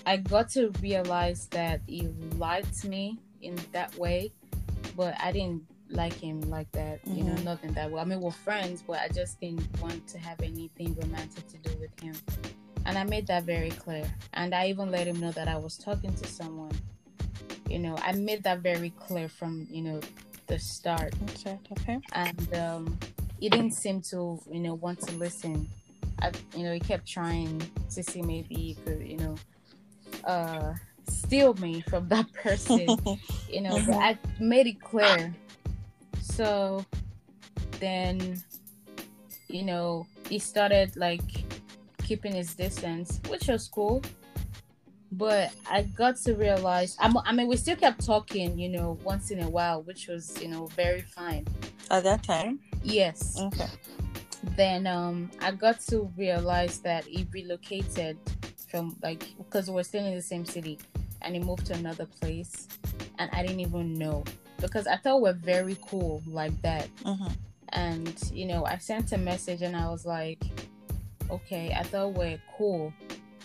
I 0.06 0.18
got 0.18 0.50
to 0.50 0.72
realize 0.82 1.48
that 1.48 1.82
he 1.88 2.08
liked 2.38 2.86
me 2.86 3.20
in 3.42 3.56
that 3.72 3.96
way, 3.98 4.32
but 4.96 5.16
I 5.20 5.32
didn't 5.32 5.64
like 5.90 6.14
him 6.14 6.42
like 6.42 6.72
that. 6.72 7.00
You 7.06 7.24
know, 7.24 7.36
nothing 7.44 7.74
that 7.74 7.92
way. 7.92 8.02
I 8.02 8.06
mean, 8.06 8.22
we're 8.22 8.32
friends, 8.32 8.84
but 8.86 9.00
I 9.00 9.10
just 9.10 9.40
didn't 9.40 9.68
want 9.82 10.08
to 10.08 10.18
have 10.18 10.42
anything 10.42 10.96
romantic 10.96 11.48
to 11.50 11.58
do 11.58 11.78
with 11.80 12.00
him. 12.00 12.16
And 12.86 12.98
I 12.98 13.04
made 13.04 13.28
that 13.28 13.44
very 13.44 13.70
clear. 13.70 14.06
And 14.34 14.54
I 14.54 14.68
even 14.68 14.92
let 14.92 15.08
him 15.08 15.20
know 15.20 15.32
that 15.32 15.48
I 15.48 15.58
was 15.58 15.78
talking 15.78 16.14
to 16.16 16.28
someone. 16.28 16.72
You 17.70 17.80
know, 17.80 17.98
I 18.02 18.12
made 18.14 18.44
that 18.44 18.60
very 18.60 18.92
clear 19.00 19.30
from, 19.30 19.68
you 19.70 19.82
know, 19.82 20.02
the 20.48 20.60
start 20.60 21.14
Okay. 21.30 21.58
Okay. 21.72 21.98
and 22.12 22.54
um, 22.58 23.00
he 23.40 23.48
didn't 23.48 23.72
seem 23.72 24.02
to 24.02 24.40
you 24.52 24.60
know 24.60 24.74
want 24.74 25.00
to 25.00 25.12
listen 25.16 25.68
I, 26.22 26.32
you 26.56 26.64
know 26.64 26.74
he 26.74 26.80
kept 26.80 27.08
trying 27.08 27.62
to 27.94 28.04
see 28.04 28.22
maybe 28.22 28.54
he 28.56 28.78
could 28.86 29.02
you 29.02 29.18
know 29.18 29.36
uh 30.26 30.74
steal 31.10 31.54
me 31.56 31.82
from 31.90 32.08
that 32.10 32.32
person 32.44 32.98
you 33.50 33.62
know 33.62 33.82
but 33.88 33.96
i 33.96 34.18
made 34.40 34.68
it 34.68 34.82
clear 34.82 35.34
so 36.22 36.86
then 37.80 38.42
you 39.48 39.64
know 39.64 40.06
he 40.30 40.38
started 40.38 40.96
like 40.98 41.22
keeping 42.02 42.34
his 42.34 42.54
distance 42.56 43.20
which 43.30 43.48
was 43.48 43.68
cool 43.68 44.02
but 45.14 45.52
i 45.70 45.82
got 45.82 46.16
to 46.16 46.34
realize 46.36 46.96
I'm, 47.00 47.18
i 47.26 47.34
mean 47.34 47.48
we 47.48 47.58
still 47.58 47.76
kept 47.76 48.06
talking 48.06 48.58
you 48.58 48.70
know 48.70 48.98
once 49.04 49.32
in 49.32 49.42
a 49.42 49.50
while 49.50 49.82
which 49.84 50.08
was 50.08 50.42
you 50.42 50.48
know 50.48 50.68
very 50.68 51.02
fine 51.02 51.46
At 51.90 52.04
that 52.04 52.24
time. 52.24 52.60
yes 52.84 53.38
Okay. 53.40 53.68
then 54.56 54.88
um 54.88 55.30
i 55.42 55.52
got 55.52 55.80
to 55.82 56.10
realize 56.18 56.80
that 56.80 57.04
he 57.06 57.28
relocated 57.32 58.18
from 58.70 58.96
like 59.04 59.26
because 59.38 59.68
we 59.68 59.76
were 59.76 59.84
still 59.84 60.06
in 60.06 60.16
the 60.16 60.22
same 60.22 60.46
city 60.46 60.80
and 61.22 61.36
he 61.36 61.42
moved 61.42 61.66
to 61.66 61.74
another 61.74 62.06
place 62.06 62.68
and 63.20 63.30
i 63.34 63.42
didn't 63.42 63.60
even 63.60 63.94
know 63.96 64.24
because 64.62 64.88
i 64.88 64.96
thought 64.96 65.22
we're 65.22 65.34
very 65.34 65.78
cool 65.82 66.24
like 66.26 66.60
that 66.62 66.88
Mm-hmm. 67.04 67.28
and 67.74 68.32
you 68.34 68.46
know 68.46 68.66
i 68.66 68.78
sent 68.78 69.12
a 69.12 69.18
message 69.18 69.62
and 69.62 69.76
i 69.76 69.90
was 69.90 70.06
like 70.06 70.42
okay 71.32 71.74
i 71.78 71.84
thought 71.84 72.14
we're 72.14 72.42
cool. 72.58 72.94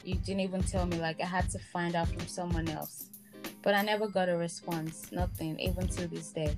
You 0.05 0.15
didn't 0.15 0.41
even 0.41 0.63
tell 0.63 0.87
me 0.87 0.99
like 0.99 1.21
i 1.21 1.27
had 1.27 1.49
to 1.51 1.59
find 1.73 1.95
out 1.95 2.09
from 2.09 2.27
someone 2.27 2.69
else. 2.69 3.07
But 3.63 3.75
i 3.75 3.83
never 3.83 4.07
got 4.09 4.29
a 4.29 4.37
response 4.37 5.11
nothing 5.13 5.59
even 5.59 5.89
to 5.89 6.07
this 6.07 6.31
day 6.31 6.57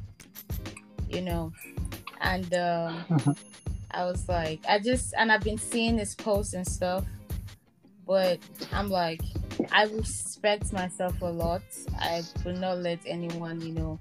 you 1.08 1.23
know? 1.23 1.52
And 2.20 2.52
um 2.54 3.04
i 3.92 4.04
was 4.04 4.28
like 4.28 4.61
i 4.68 4.78
just 4.78 5.14
and 5.16 5.32
i've 5.32 5.40
been 5.40 5.56
seeing 5.56 5.97
his 5.97 6.14
posts 6.14 6.52
and 6.52 6.66
stuff 6.66 7.06
but 8.06 8.38
i'm 8.70 8.90
like 8.90 9.23
i 9.73 9.85
respect 9.85 10.73
myself 10.73 11.20
a 11.23 11.26
lot. 11.26 11.62
I 11.99 12.23
will 12.44 12.56
not 12.56 12.78
let 12.78 12.99
anyone 13.06 13.61
you 13.61 13.73
know 13.73 13.99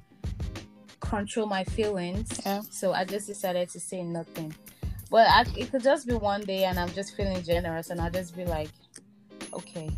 control 1.00 1.46
my 1.48 1.64
feelings. 1.64 2.28
Yeah. 2.46 2.62
so 2.70 2.92
i 2.92 3.06
just 3.06 3.28
decided 3.28 3.70
to 3.70 3.80
say 3.80 4.04
nothing 4.04 4.54
but 5.10 5.28
I, 5.28 5.46
it 5.56 5.72
could 5.72 5.84
just 5.84 6.08
be 6.08 6.14
one 6.14 6.42
day 6.42 6.66
and 6.66 6.80
i'm 6.80 6.90
just 6.90 7.16
feeling 7.16 7.42
generous 7.44 7.90
and 7.90 8.00
i'll 8.02 8.12
just 8.12 8.36
be 8.36 8.46
like 8.46 8.70
okay 9.54 9.90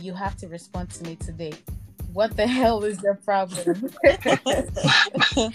you 0.00 0.14
have 0.14 0.36
to 0.38 0.48
respond 0.48 0.90
to 0.90 1.04
me 1.04 1.16
today. 1.16 1.52
What 2.12 2.36
the 2.36 2.46
hell 2.46 2.84
is 2.84 3.02
your 3.02 3.14
problem? 3.14 3.90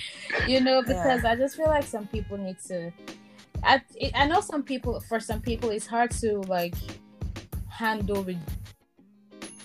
You 0.47 0.61
know 0.61 0.81
because 0.81 1.23
i 1.23 1.35
just 1.35 1.55
feel 1.55 1.67
like 1.67 1.85
some 1.85 2.07
people 2.07 2.37
need 2.37 2.57
to 2.67 2.91
I, 3.63 3.81
I 4.13 4.27
know 4.27 4.41
some 4.41 4.63
people 4.63 4.99
for 4.99 5.19
some 5.19 5.41
people 5.41 5.69
it's 5.69 5.87
hard 5.87 6.11
to 6.21 6.41
like 6.41 6.75
handle 7.69 8.23
re- 8.23 8.37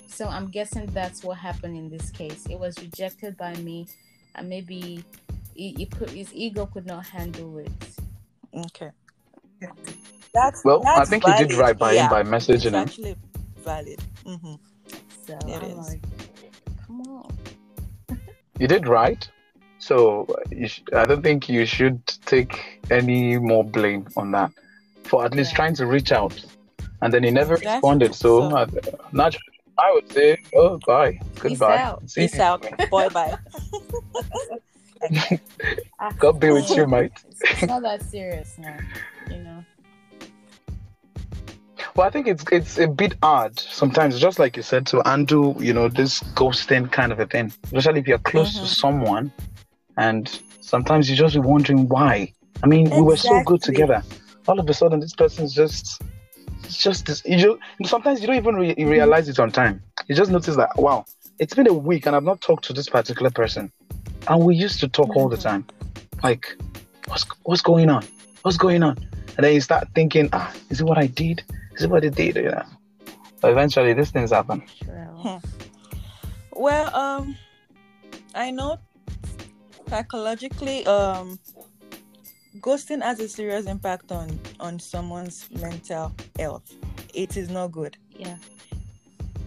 so 0.07 0.27
i'm 0.27 0.49
guessing 0.49 0.87
that's 0.87 1.25
what 1.25 1.39
happened 1.39 1.77
in 1.77 1.89
this 1.89 2.11
case. 2.11 2.47
It 2.49 2.59
was 2.59 2.79
rejected 2.79 3.37
by 3.37 3.55
me 3.57 3.89
and 4.35 4.49
maybe 4.49 5.05
he, 5.55 5.75
he 5.77 5.87
could, 5.87 6.11
his 6.11 6.33
ego 6.33 6.67
could 6.67 6.87
not 6.87 7.07
handle 7.07 7.59
it 7.59 7.98
Okay. 8.55 8.91
That's 10.35 10.65
Well, 10.65 10.83
I 10.87 10.99
that's 10.99 11.11
think 11.11 11.27
you 11.27 11.37
did 11.37 11.51
valid. 11.51 11.59
right 11.65 11.79
by 11.79 11.93
yeah. 11.93 12.05
him 12.05 12.11
by 12.11 12.21
It's 12.21 12.31
messaging 12.47 12.69
him. 12.71 12.75
actually 12.77 13.17
valid. 13.59 14.01
Mm-hmm. 14.25 14.55
so 15.27 15.35
It 15.47 15.63
i'm 15.63 15.71
is. 15.79 15.89
like 15.89 16.03
come 16.87 17.01
on 17.03 17.31
You 18.59 18.67
did 18.69 18.87
right. 18.89 19.29
So 19.79 20.27
you 20.51 20.67
sh- 20.69 20.83
I 20.93 21.05
don't 21.05 21.23
think 21.23 21.49
you 21.49 21.65
should 21.65 22.05
take 22.27 22.81
any 22.91 23.39
more 23.39 23.63
blame 23.65 24.07
on 24.17 24.33
that 24.33 24.51
for 25.05 25.25
at 25.25 25.33
least 25.35 25.53
Yeah. 25.53 25.57
trying 25.57 25.75
to 25.77 25.87
reach 25.87 26.11
out, 26.13 26.35
and 27.03 27.13
then 27.15 27.23
he 27.23 27.31
never 27.31 27.57
That's 27.57 27.67
responded. 27.77 28.15
So, 28.15 28.51
so- 28.51 28.57
uh, 28.57 28.67
naturally, 29.13 29.59
I 29.79 29.93
would 29.95 30.11
say, 30.13 30.37
oh, 30.57 30.79
bye, 30.87 31.21
goodbye. 31.39 31.79
out. 31.79 32.11
See 32.11 32.23
Peace 32.23 32.35
you. 32.35 32.43
out. 32.43 32.67
Bye 32.91 33.09
bye. 33.09 33.39
Ah, 36.01 36.13
God 36.19 36.39
be 36.41 36.51
with 36.51 36.71
you, 36.77 36.87
mate. 36.87 37.11
it's, 37.29 37.63
not 37.67 37.83
that 37.83 38.03
serious 38.03 38.57
now 38.59 38.77
you 39.31 39.39
know 39.39 39.65
Well, 41.97 42.07
I 42.07 42.11
think 42.11 42.29
it's 42.29 42.45
it's 42.53 42.79
a 42.79 42.87
bit 42.87 43.15
hard 43.23 43.59
sometimes, 43.59 44.19
just 44.21 44.39
like 44.39 44.57
you 44.57 44.63
said, 44.63 44.87
to 44.89 45.03
undo, 45.11 45.57
you 45.59 45.73
know, 45.73 45.89
this 45.89 46.21
ghosting 46.35 46.91
kind 46.93 47.11
of 47.11 47.19
a 47.19 47.27
thing. 47.27 47.53
Especially 47.65 48.01
if 48.01 48.07
you're 48.07 48.19
close 48.19 48.55
Mhm. 48.57 48.61
to 48.61 48.67
someone, 48.69 49.33
and 49.97 50.41
sometimes 50.61 51.11
you 51.11 51.17
just 51.17 51.35
be 51.35 51.41
wondering 51.41 51.89
why. 51.89 52.33
I 52.63 52.67
mean, 52.69 52.91
we 52.91 53.03
were 53.03 53.17
so 53.17 53.41
good 53.41 53.63
together. 53.63 54.03
All 54.47 54.61
of 54.61 54.69
a 54.69 54.75
sudden, 54.75 55.01
this 55.01 55.15
person's 55.15 55.53
just, 55.53 56.01
it's 56.65 56.77
just 56.77 57.07
this. 57.07 57.25
You 57.25 57.37
just, 57.37 57.59
sometimes 57.91 58.21
you 58.21 58.29
don't 58.29 58.37
even 58.37 58.55
re- 58.57 58.75
Mm-hmm. 58.75 58.89
realize 58.91 59.29
it 59.29 59.41
on 59.41 59.51
time. 59.51 59.83
You 60.07 60.15
just 60.15 60.31
notice 60.31 60.55
that, 60.57 60.71
wow, 60.77 61.05
it's 61.41 61.55
been 61.55 61.67
a 61.69 61.73
week 61.75 62.07
and 62.07 62.15
I've 62.15 62.25
not 62.25 62.41
talked 62.41 62.65
to 62.67 62.73
this 62.73 62.89
particular 62.89 63.31
person, 63.31 63.73
and 64.29 64.45
we 64.45 64.55
used 64.55 64.81
to 64.81 64.89
talk 64.89 65.15
all 65.17 65.29
the 65.29 65.37
Mhm. 65.37 65.43
time. 65.43 65.65
Like, 66.23 66.57
what's 67.07 67.25
what's 67.45 67.63
going 67.63 67.89
on? 67.91 68.05
What's 68.43 68.57
going 68.57 68.83
on? 68.83 68.97
and 69.37 69.45
then 69.45 69.55
you 69.55 69.61
start 69.61 69.87
thinking, 69.95 70.29
ah, 70.33 70.53
is 70.69 70.81
it 70.81 70.85
what 70.85 70.99
I 70.99 71.07
did? 71.07 71.45
Is 71.77 71.85
it 71.85 71.91
what 71.91 72.05
I 72.05 72.09
did? 72.09 72.35
You 72.37 72.51
know. 72.51 72.65
But 73.41 73.53
eventually, 73.53 73.93
these 73.95 74.11
things 74.11 74.33
happen. 74.33 74.63
True. 74.83 75.41
Well, 76.53 76.93
um, 76.95 77.37
I 78.35 78.51
know 78.51 78.81
psychologically, 79.89 80.85
um, 80.87 81.39
ghosting 82.59 83.01
has 83.01 83.21
a 83.21 83.29
serious 83.29 83.67
impact 83.67 84.11
on 84.11 84.41
on 84.59 84.81
someone's 84.81 85.49
mental 85.61 86.13
health. 86.37 86.75
It 87.15 87.37
is 87.37 87.49
not 87.49 87.71
good. 87.71 87.97
Yeah. 88.11 88.37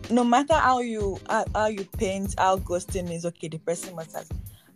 No 0.10 0.24
matter 0.24 0.54
how 0.54 0.80
you 0.80 1.20
how, 1.30 1.46
how 1.54 1.68
you 1.68 1.84
paint 1.98 2.36
how 2.38 2.60
ghosting 2.60 3.12
is, 3.12 3.26
okay, 3.26 3.50
the 3.50 3.58
person 3.60 3.94
must 3.94 4.16
have 4.16 4.30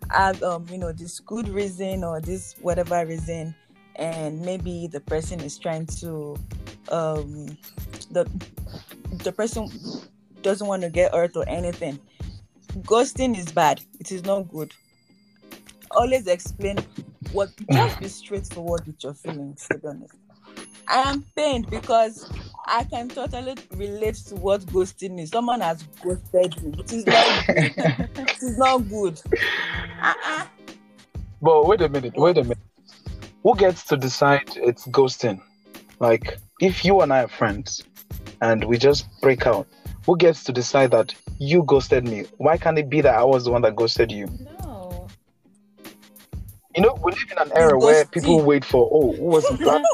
have 0.09 0.41
um 0.43 0.65
you 0.69 0.77
know 0.77 0.91
this 0.91 1.19
good 1.19 1.47
reason 1.50 2.03
or 2.03 2.21
this 2.21 2.55
whatever 2.62 3.05
reason, 3.05 3.55
and 3.95 4.41
maybe 4.41 4.88
the 4.88 5.00
person 5.00 5.39
is 5.41 5.57
trying 5.57 5.85
to 5.88 6.38
um 6.89 7.57
the 8.12 8.29
the 9.24 9.31
person 9.31 9.69
doesn't 10.41 10.67
want 10.67 10.83
to 10.83 10.89
get 10.89 11.13
hurt 11.13 11.35
or 11.35 11.47
anything. 11.47 12.00
Ghosting 12.79 13.38
is 13.38 13.51
bad. 13.51 13.81
It 14.00 14.12
is 14.12 14.24
not 14.24 14.50
good. 14.50 14.74
Always 15.91 16.27
explain 16.27 16.77
what 17.31 17.50
just 17.71 18.00
be 18.00 18.07
straightforward 18.07 18.85
with 18.85 19.03
your 19.03 19.13
feelings, 19.13 19.67
to 19.69 19.77
be 19.77 19.88
honest. 19.88 20.13
I 20.88 20.97
am 21.09 21.25
pained 21.35 21.69
because 21.69 22.27
I 22.67 22.83
can 22.83 23.09
totally 23.09 23.55
relate 23.75 24.15
to 24.27 24.35
what 24.35 24.62
ghosting 24.67 25.19
is. 25.19 25.29
Someone 25.29 25.62
has 25.62 25.83
ghosted 26.03 26.62
me. 26.63 26.75
It 26.79 26.91
is 26.91 27.05
not 27.05 27.45
it 28.17 28.43
is 28.43 28.57
not 28.57 28.77
good. 28.89 29.21
Uh-uh. 30.05 30.45
But 31.41 31.65
wait 31.67 31.81
a 31.81 31.89
minute, 31.89 32.13
wait 32.15 32.38
a 32.38 32.43
minute. 32.43 32.59
Who 33.43 33.55
gets 33.55 33.83
to 33.85 33.97
decide 33.97 34.50
it's 34.55 34.85
ghosting? 34.88 35.41
Like, 36.00 36.38
if 36.62 36.85
you 36.85 37.01
and 37.01 37.12
I 37.12 37.24
are 37.24 37.27
friends 37.27 37.83
and 38.41 38.63
we 38.65 38.77
just 38.77 39.07
break 39.21 39.47
out, 39.47 39.67
who 40.05 40.15
gets 40.17 40.43
to 40.43 40.51
decide 40.51 40.91
that 40.91 41.15
you 41.39 41.63
ghosted 41.63 42.07
me? 42.07 42.25
Why 42.38 42.57
can't 42.57 42.77
it 42.77 42.89
be 42.89 43.01
that 43.01 43.15
I 43.15 43.24
was 43.24 43.45
the 43.45 43.51
one 43.51 43.63
that 43.63 43.75
ghosted 43.75 44.12
you? 44.12 44.27
No. 44.62 45.07
You 46.75 46.83
know, 46.83 47.00
we 47.03 47.12
live 47.12 47.31
in 47.31 47.38
an 47.39 47.51
era 47.55 47.77
where 47.79 48.05
ghosting. 48.05 48.12
people 48.12 48.41
wait 48.43 48.63
for, 48.63 48.88
oh, 48.91 49.13
who 49.13 49.24
was 49.24 49.43
the 49.57 49.65
last, 49.65 49.88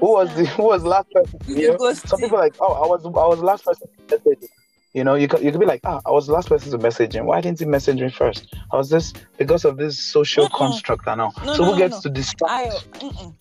who 0.00 0.12
was 0.12 0.34
the 0.36 0.46
who 0.46 0.62
was 0.64 0.82
the 0.82 0.88
last 0.88 1.10
person? 1.10 1.38
You 1.46 1.56
You 1.56 1.76
know? 1.78 1.92
Some 1.92 2.20
people 2.20 2.38
are 2.38 2.42
like, 2.44 2.56
oh, 2.60 2.72
I 2.72 2.86
was 2.86 3.04
I 3.04 3.08
was 3.08 3.38
the 3.40 3.44
last 3.44 3.64
person 3.64 3.88
to 3.88 4.16
message 4.16 4.42
him. 4.42 4.48
You 4.94 5.02
know, 5.02 5.16
you 5.16 5.26
could, 5.26 5.42
you 5.42 5.50
could 5.50 5.58
be 5.58 5.66
like, 5.66 5.80
ah, 5.84 6.00
I 6.06 6.12
was 6.12 6.28
the 6.28 6.32
last 6.32 6.48
person 6.48 6.70
to 6.70 6.78
message 6.78 7.16
him. 7.16 7.26
Why 7.26 7.40
didn't 7.40 7.58
he 7.58 7.64
message 7.64 8.00
me 8.00 8.08
first? 8.10 8.54
I 8.72 8.76
was 8.76 8.90
this 8.90 9.12
because 9.36 9.64
of 9.64 9.76
this 9.76 9.98
social 9.98 10.46
Mm-mm. 10.46 10.56
construct 10.56 11.08
I 11.08 11.16
know. 11.16 11.32
No, 11.44 11.54
so 11.54 11.64
no, 11.64 11.72
who 11.72 11.78
gets 11.78 11.96
no. 11.96 12.00
to 12.02 12.10
distract? 12.10 12.86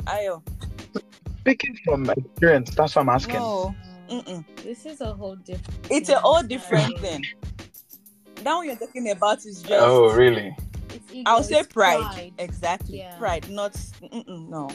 Ayo. 0.06 0.42
Speaking 1.42 1.78
from 1.86 2.10
experience, 2.10 2.74
that's 2.74 2.96
what 2.96 3.04
I'm 3.04 3.10
asking. 3.10 3.36
No, 3.36 3.76
No. 4.10 4.22
mm-mm. 4.22 4.46
This 4.64 4.88
is 4.88 5.02
a 5.02 5.14
whole 5.14 5.36
different. 5.36 5.88
It's 5.92 6.10
a 6.10 6.20
whole 6.20 6.42
different 6.42 6.98
thing. 7.00 7.24
That 8.38 8.56
one 8.56 8.66
you're 8.66 8.76
talking 8.76 9.12
about 9.12 9.46
is 9.46 9.62
just. 9.62 9.74
Oh, 9.74 10.12
really? 10.12 10.56
It's 10.90 11.14
ego, 11.14 11.30
I'll 11.30 11.44
say 11.44 11.60
it's 11.60 11.68
pride. 11.72 12.32
Exactly. 12.40 12.98
Yeah. 12.98 13.16
Pride, 13.18 13.48
not. 13.52 13.74
Mm-mm, 13.74 14.50
no. 14.50 14.72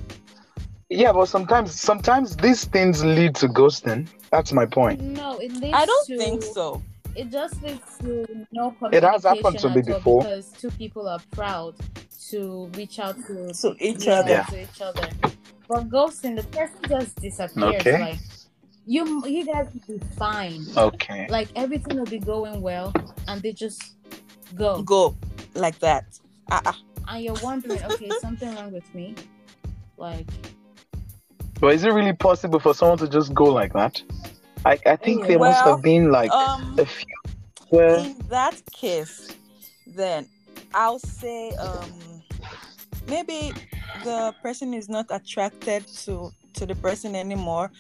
Yeah, 0.89 1.11
but 1.11 1.25
sometimes 1.25 1.79
sometimes 1.79 2.37
these 2.37 2.63
things 2.65 3.03
lead 3.03 3.35
to 3.35 3.47
ghosting. 3.47 4.07
That's 4.31 4.53
my 4.53 4.65
point. 4.65 5.01
No, 5.01 5.37
it 5.39 5.51
leads 5.53 5.73
I 5.73 5.85
don't 5.85 6.07
to, 6.07 6.17
think 6.17 6.43
so. 6.43 6.81
It 7.15 7.29
just 7.29 7.61
leads 7.61 7.97
to 7.99 8.25
no 8.51 8.75
It 8.93 9.03
has 9.03 9.23
happened 9.23 9.59
to 9.59 9.69
me 9.69 9.81
before. 9.81 10.21
because 10.21 10.51
two 10.51 10.71
people 10.71 11.07
are 11.09 11.19
proud 11.31 11.75
to 12.29 12.69
reach 12.75 12.99
out 12.99 13.15
to 13.27 13.51
To 13.53 13.75
each 13.79 14.05
yeah, 14.05 14.19
other. 14.19 14.29
Yeah. 14.29 14.43
to 14.43 14.61
each 14.63 14.81
other. 14.81 15.09
But 15.67 15.89
ghosting, 15.89 16.37
the 16.37 16.43
person 16.43 16.79
just 16.87 17.15
disappears. 17.17 17.75
Okay. 17.81 17.99
Like 17.99 18.19
you, 18.85 19.27
you 19.27 19.45
guys 19.45 19.67
will 19.73 19.97
be 19.97 20.05
fine. 20.15 20.63
Okay. 20.77 21.27
Like 21.29 21.49
everything 21.55 21.97
will 21.97 22.05
be 22.05 22.19
going 22.19 22.61
well, 22.61 22.93
and 23.27 23.41
they 23.41 23.51
just 23.51 23.95
go. 24.55 24.81
Go 24.83 25.17
like 25.53 25.79
that. 25.79 26.05
Uh-uh. 26.49 26.71
And 27.09 27.23
you're 27.23 27.35
wondering, 27.43 27.83
okay, 27.83 28.09
something 28.21 28.53
wrong 28.55 28.71
with 28.71 28.93
me? 28.95 29.15
Like, 29.97 30.27
But 31.59 31.73
is 31.73 31.83
it 31.83 31.89
really 31.91 32.13
possible 32.13 32.59
for 32.59 32.73
someone 32.73 32.97
to 32.99 33.07
just 33.07 33.33
go 33.33 33.45
like 33.45 33.73
that? 33.73 34.01
I, 34.65 34.77
I 34.85 34.95
think 34.95 35.27
there 35.27 35.39
must 35.39 35.63
have 35.63 35.81
been 35.81 36.11
like 36.11 36.31
Um, 36.31 36.75
a 36.77 36.85
few 36.85 37.05
where 37.69 37.97
in 37.99 38.17
that 38.29 38.61
case, 38.71 39.27
then 39.85 40.27
I'll 40.73 40.99
say 40.99 41.51
um 41.51 42.23
maybe 43.07 43.53
the 44.03 44.33
person 44.41 44.73
is 44.73 44.87
not 44.89 45.05
attracted 45.09 45.85
to 46.05 46.31
to 46.53 46.65
the 46.65 46.75
person 46.75 47.15
anymore, 47.15 47.71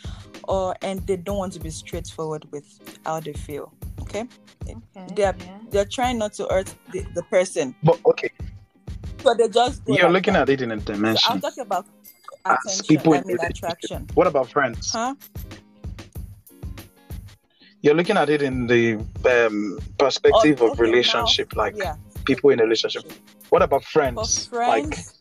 or 0.47 0.75
and 0.81 1.05
they 1.07 1.17
don't 1.17 1.37
want 1.37 1.53
to 1.53 1.59
be 1.59 1.69
straightforward 1.69 2.45
with 2.51 2.65
how 3.05 3.19
they 3.19 3.33
feel. 3.33 3.73
Okay, 4.01 4.25
okay, 4.61 4.75
They're- 5.15 5.35
yeah. 5.39 5.59
they're 5.71 5.85
trying 5.91 6.17
not 6.17 6.33
to 6.33 6.45
hurt 6.49 6.73
the, 6.91 7.05
the 7.13 7.23
person, 7.23 7.75
but 7.83 7.99
okay, 8.05 8.29
but 9.23 9.37
they 9.37 9.49
just 9.49 9.83
go 9.85 9.93
you're 9.93 10.05
like 10.05 10.13
looking 10.13 10.33
that. 10.33 10.43
at 10.43 10.49
it 10.49 10.61
in 10.61 10.71
a 10.71 10.79
So 10.79 10.93
dimension. 10.93 11.33
I'm 11.33 11.41
talking 11.41 11.63
about 11.63 11.85
As 11.85 12.16
attention. 12.53 12.85
people 12.87 13.13
I 13.13 13.21
mean 13.23 13.37
attraction. 13.41 14.07
What 14.13 14.27
about 14.27 14.49
friends? 14.49 14.91
Huh? 14.91 15.15
You're 17.81 17.93
looking 17.95 18.17
at 18.17 18.29
it 18.29 18.41
in 18.41 18.67
the 18.67 18.95
um, 19.25 19.79
perspective 19.97 20.61
Oh, 20.61 20.65
of 20.67 20.71
okay, 20.71 20.81
now- 20.83 20.89
relationship, 20.89 21.55
like 21.55 21.75
Yeah. 21.77 21.95
people 22.25 22.49
in 22.49 22.59
a 22.59 22.63
relationship. 22.63 23.03
What 23.49 23.61
about 23.61 23.83
For 23.83 23.89
friends? 23.91 24.49
Like 24.51 24.93
friends, 24.95 25.13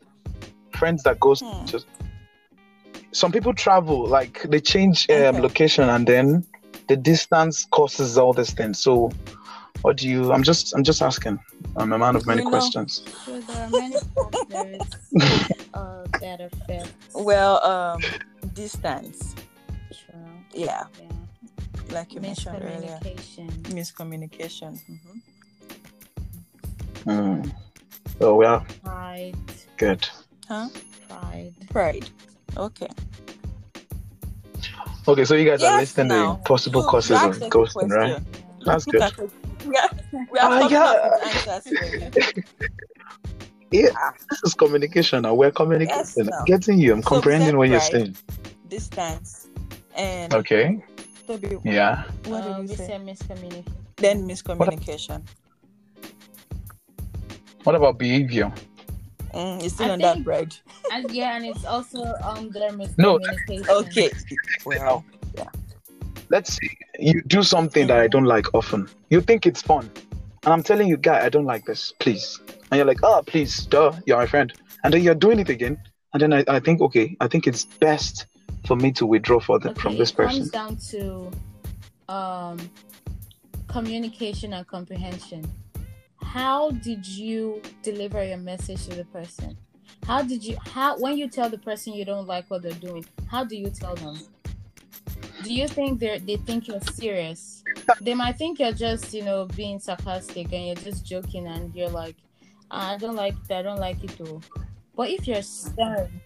friends 0.78 1.02
that 1.04 1.20
goes 1.20 1.40
Hmm. 1.40 1.64
to 1.66 1.80
some 3.12 3.32
people 3.32 3.54
travel 3.54 4.06
like 4.06 4.42
they 4.50 4.60
change 4.60 5.08
um, 5.08 5.16
Okay. 5.16 5.40
location 5.40 5.88
and 5.88 6.06
then 6.06 6.44
the 6.88 6.96
distance 6.96 7.64
causes 7.70 8.18
all 8.18 8.34
these 8.34 8.52
things 8.52 8.78
so 8.78 9.10
what 9.82 9.96
do 9.96 10.06
you 10.06 10.32
i'm 10.34 10.42
just 10.42 10.74
i'm 10.74 10.84
just 10.84 11.00
asking 11.00 11.38
i'm 11.78 11.92
a 11.94 11.98
man 11.98 12.14
of 12.14 12.26
many 12.26 12.42
You 12.42 12.44
know- 12.50 12.50
questions 12.58 13.02
there 13.26 13.62
are 13.64 13.70
many 13.70 13.96
factors 14.14 15.56
uh, 15.76 16.04
that 16.20 16.40
affect. 16.40 16.92
well, 17.14 17.62
um, 17.64 18.00
distance. 18.54 19.34
True. 19.92 20.20
Yeah, 20.52 20.84
Yeah. 21.00 21.12
like 21.92 22.12
you 22.14 22.20
mentioned 22.20 22.62
earlier. 22.62 22.98
Miscommunication. 23.02 23.50
Miscommunication. 23.76 24.72
Mhm. 24.90 25.20
Hmm. 27.06 27.50
oh 28.20 28.34
well 28.34 28.64
Pride. 28.82 29.36
good 29.76 30.08
Huh? 30.48 30.68
Pride. 31.08 31.54
Pride. 31.70 32.06
Okay. 32.56 32.88
okay 35.06 35.24
so 35.24 35.34
you 35.36 35.44
guys 35.48 35.62
are 35.62 35.70
Yes, 35.78 35.80
listing 35.80 36.08
now. 36.08 36.34
the 36.34 36.42
possible 36.42 36.82
You- 36.82 36.88
causes 36.88 37.20
you 37.22 37.28
of 37.28 37.36
ghosting 37.50 37.90
right 37.90 38.18
question. 38.18 38.26
Yeah. 38.58 38.64
that's 38.66 38.86
Look 38.86 38.92
good 38.94 39.02
at. 39.02 39.18
We 39.66 39.76
are, 39.78 39.90
we 40.32 40.38
are 40.38 40.50
Ah, 40.50 40.68
yeah. 40.68 41.30
answers 41.30 41.64
for 41.78 41.86
you. 41.94 42.42
yeah 43.70 43.90
this 44.30 44.40
is 44.44 44.54
communication 44.54 45.22
now 45.22 45.34
we're 45.34 45.50
communicating 45.50 45.98
Yes, 45.98 46.16
now. 46.16 46.44
getting 46.44 46.78
you 46.78 46.92
i'm 46.92 47.02
So 47.02 47.08
comprehending 47.10 47.56
what 47.56 47.68
you're 47.68 47.80
pride. 47.80 47.92
saying 47.92 48.16
Distance. 48.68 49.46
And 49.96 50.32
okay 50.34 50.82
Toby, 51.26 51.58
yeah 51.64 52.04
what 52.26 52.44
did 52.44 52.56
we 52.58 52.62
you 52.70 52.76
say? 52.76 52.86
say 52.86 52.98
miscommunication. 52.98 53.64
Then 53.96 54.28
miscommunication. 54.28 55.22
what 57.64 57.74
about 57.74 57.98
behavior 57.98 58.52
Mm, 59.34 59.62
it's 59.62 59.74
still 59.74 59.90
I 59.90 59.92
on 59.94 59.98
that 60.00 60.14
think- 60.14 60.24
pride. 60.24 60.54
And 60.92 61.10
yeah, 61.10 61.36
and 61.36 61.44
it's 61.44 61.64
also 61.66 62.14
um 62.24 62.48
their 62.52 62.72
No. 62.96 63.18
miscommunication. 63.18 63.68
Okay. 63.68 64.10
Well, 64.64 65.04
let's 66.30 66.54
say 66.54 66.68
you 66.98 67.20
do 67.26 67.42
something 67.42 67.86
that 67.88 67.98
I 67.98 68.06
don't 68.08 68.24
like 68.24 68.54
often. 68.54 68.88
You 69.10 69.20
think 69.20 69.44
it's 69.44 69.60
fun. 69.60 69.90
And 70.46 70.52
I'm 70.52 70.62
telling 70.62 70.86
you, 70.86 70.96
guy, 70.96 71.24
I 71.26 71.28
don't 71.28 71.44
like 71.44 71.64
this. 71.64 71.92
Please. 71.98 72.38
And 72.70 72.78
you're 72.78 72.86
like, 72.86 73.00
oh, 73.02 73.20
please, 73.26 73.66
duh, 73.66 73.92
you're 74.06 74.16
my 74.16 74.26
friend. 74.26 74.52
And 74.84 74.94
then 74.94 75.02
you're 75.02 75.16
doing 75.16 75.40
it 75.40 75.48
again. 75.48 75.76
And 76.12 76.22
then 76.22 76.32
I, 76.32 76.44
I 76.46 76.60
think, 76.60 76.80
okay, 76.80 77.16
I 77.20 77.26
think 77.26 77.48
it's 77.48 77.64
best 77.64 78.26
for 78.64 78.76
me 78.76 78.92
to 78.92 79.06
withdraw 79.06 79.40
for 79.40 79.58
the, 79.58 79.70
Okay, 79.70 79.80
from 79.80 79.98
this 79.98 80.10
it 80.12 80.16
person. 80.16 80.38
comes 80.38 80.50
down 80.50 80.76
to 80.90 81.30
um 82.08 82.70
communication 83.66 84.52
and 84.52 84.64
comprehension. 84.68 85.44
How 86.22 86.70
did 86.70 87.04
you 87.04 87.60
deliver 87.82 88.24
your 88.24 88.38
message 88.38 88.86
to 88.86 88.94
the 88.94 89.04
person? 89.06 89.56
How 90.06 90.22
did 90.22 90.44
you 90.44 90.56
how 90.64 90.96
when 91.00 91.18
you 91.18 91.28
tell 91.28 91.50
the 91.50 91.58
person 91.58 91.92
you 91.92 92.04
don't 92.04 92.28
like 92.28 92.48
what 92.48 92.62
they're 92.62 92.72
doing, 92.72 93.04
how 93.28 93.42
do 93.42 93.56
you 93.56 93.68
tell 93.70 93.96
them? 93.96 94.16
Do 95.42 95.52
you 95.52 95.66
think 95.66 95.98
they're, 95.98 96.20
they 96.20 96.36
think 96.36 96.68
you're 96.68 96.80
serious? 96.80 97.64
They 98.00 98.14
might 98.14 98.36
think 98.36 98.58
you're 98.58 98.72
just, 98.72 99.12
you 99.14 99.22
know, 99.24 99.46
being 99.56 99.78
sarcastic 99.78 100.52
and 100.52 100.66
you're 100.66 100.74
just 100.76 101.04
joking 101.06 101.46
and 101.46 101.74
you're 101.74 101.88
like, 101.90 102.16
"Ah, 102.70 102.92
I 102.94 102.96
don't 102.98 103.16
like 103.16 103.36
that, 103.48 103.60
I 103.60 103.62
don't 103.62 103.78
like 103.80 104.02
it 104.04 104.16
though. 104.18 104.40
But 104.94 105.10
if 105.10 105.26
you're 105.26 105.42
stern, 105.42 106.20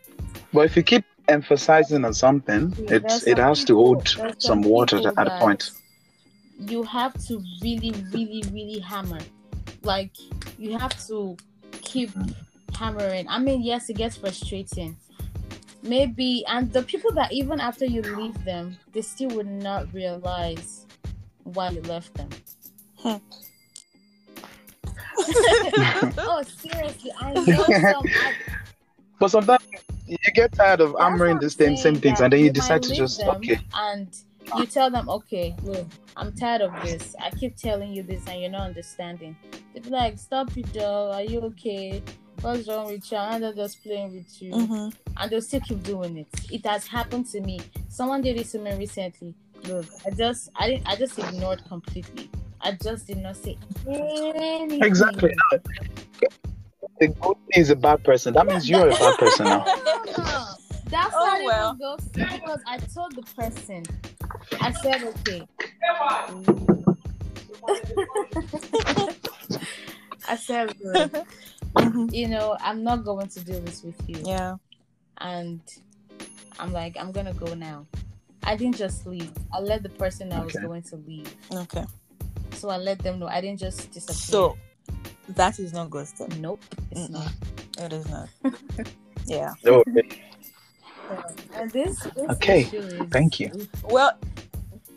But 0.52 0.66
if 0.66 0.76
you 0.76 0.82
keep 0.82 1.04
emphasizing 1.28 2.04
on 2.04 2.14
something, 2.14 2.74
Yeah, 2.78 2.96
it's 2.96 3.26
it 3.26 3.38
has 3.38 3.64
to 3.64 3.74
hold 3.76 4.08
some 4.08 4.34
some 4.38 4.62
water 4.62 4.98
at 5.16 5.26
a 5.26 5.30
point. 5.38 5.70
you 6.58 6.82
have 6.82 7.14
to 7.28 7.42
really, 7.62 7.92
really, 8.12 8.42
really 8.52 8.78
hammer. 8.80 9.20
Like 9.82 10.12
you 10.58 10.78
have 10.78 10.94
to 11.08 11.36
keep 11.82 12.10
hammering. 12.74 13.26
I 13.28 13.38
mean, 13.38 13.62
yes, 13.62 13.88
it 13.90 13.96
gets 13.96 14.16
frustrating, 14.16 14.96
maybe 15.82 16.44
and 16.46 16.72
the 16.72 16.82
people 16.82 17.12
that 17.12 17.32
even 17.32 17.60
after 17.60 17.84
you 17.86 18.02
leave 18.02 18.44
them 18.44 18.76
they 18.92 19.00
still 19.02 19.30
would 19.30 19.46
not 19.46 19.92
realize 19.94 20.86
why 21.44 21.70
you 21.70 21.80
left 21.82 22.14
them. 22.14 22.28
Hmm. 22.98 23.16
oh 26.18 26.42
seriously 26.46 27.12
i 27.20 27.32
know 27.32 27.44
some 27.44 28.06
I, 28.06 28.34
But 29.18 29.30
sometimes 29.30 29.62
you 30.06 30.16
get 30.34 30.52
tired 30.52 30.80
of 30.80 30.94
hammering 30.98 31.38
the 31.38 31.50
same 31.50 31.76
same 31.76 31.96
things, 31.96 32.20
and 32.20 32.32
then 32.32 32.40
you 32.40 32.50
decide 32.50 32.82
to 32.84 32.94
just 32.94 33.18
them 33.18 33.36
okay. 33.36 33.60
and 33.74 34.08
you 34.56 34.66
tell 34.66 34.90
them 34.90 35.08
okay 35.08 35.54
look 35.62 35.86
i'm 36.16 36.32
tired 36.32 36.62
of 36.62 36.72
this. 36.82 37.14
I 37.20 37.30
keep 37.30 37.56
telling 37.56 37.92
you 37.92 38.02
this 38.02 38.26
and 38.26 38.40
you're 38.40 38.50
not 38.50 38.62
understanding. 38.62 39.36
They 39.74 39.80
be 39.80 39.90
like 39.90 40.18
stop 40.18 40.56
it 40.56 40.72
though 40.72 41.12
are 41.12 41.22
you 41.22 41.40
okay? 41.40 42.02
What's 42.40 42.66
wrong 42.68 42.86
with 42.86 43.10
you? 43.12 43.18
I'm 43.18 43.42
not 43.42 43.54
just 43.54 43.82
playing 43.82 44.14
with 44.14 44.42
you. 44.42 44.52
Mhm. 44.52 44.94
and 45.18 45.30
they'll 45.30 45.42
still 45.42 45.60
keep 45.60 45.82
doing 45.82 46.16
it. 46.16 46.28
It 46.50 46.64
has 46.66 46.86
happened 46.86 47.26
to 47.32 47.40
me. 47.42 47.60
Someone 47.88 48.22
did 48.22 48.38
it 48.38 48.46
to 48.48 48.58
me 48.58 48.74
recently 48.76 49.34
look 49.64 49.86
i 50.06 50.10
just 50.10 50.48
i 50.56 50.68
didn't 50.68 50.86
i 50.88 50.96
just 50.96 51.18
ignored 51.18 51.62
completely 51.68 52.30
i 52.60 52.72
just 52.72 53.06
did 53.06 53.18
not 53.18 53.36
say 53.36 53.56
anything 53.86 54.82
Exactly. 54.82 55.32
The 57.00 57.08
good 57.08 57.36
thing 57.52 57.62
is 57.62 57.70
a 57.70 57.76
bad 57.76 58.04
person. 58.04 58.34
That 58.34 58.46
means 58.46 58.68
you're 58.68 58.88
a 58.88 58.92
bad 58.92 59.16
person 59.16 59.48
now. 59.48 59.64
That's 60.90 61.14
Oh, 61.14 61.26
not 61.26 61.44
well. 61.44 61.76
even 61.78 61.80
ghosting 61.80 62.40
because 62.40 62.60
I 62.66 62.78
told 62.78 63.14
the 63.16 63.22
person, 63.34 63.84
I 64.60 64.72
said, 64.72 65.02
okay. 65.04 65.46
I 70.28 70.36
said, 70.36 70.74
look, 70.82 71.26
Mhm. 71.74 72.08
you 72.12 72.28
know, 72.28 72.56
I'm 72.60 72.84
not 72.84 73.04
going 73.04 73.28
to 73.28 73.40
do 73.40 73.58
this 73.60 73.82
with 73.82 74.00
you. 74.08 74.22
Yeah. 74.24 74.56
And 75.18 75.60
I'm 76.58 76.72
like, 76.72 76.96
I'm 76.98 77.12
going 77.12 77.26
to 77.26 77.32
go 77.32 77.54
now. 77.54 77.86
I 78.42 78.56
didn't 78.56 78.76
just 78.76 79.06
leave. 79.06 79.30
I 79.52 79.60
let 79.60 79.82
the 79.82 79.88
person 79.90 80.30
know 80.30 80.36
I 80.36 80.44
was 80.44 80.56
going 80.56 80.82
to 80.82 80.96
leave. 80.96 81.34
Okay. 81.52 81.84
So 82.52 82.68
I 82.68 82.76
let 82.76 82.98
them 83.00 83.18
know. 83.18 83.26
I 83.26 83.40
didn't 83.40 83.60
just 83.60 83.90
disappear. 83.92 84.14
So 84.14 84.58
that 85.28 85.58
is 85.58 85.72
not 85.72 85.90
ghosting. 85.90 86.38
nope, 86.38 86.62
it's 86.90 87.00
Mm-mm. 87.08 87.10
not. 87.10 87.32
It 87.78 87.92
is 87.92 88.08
not. 88.08 88.28
yeah. 89.26 89.54
And 91.54 91.70
this, 91.70 91.98
this 92.00 92.30
Okay, 92.30 92.62
is- 92.62 93.08
thank 93.10 93.40
you. 93.40 93.50
Well, 93.84 94.12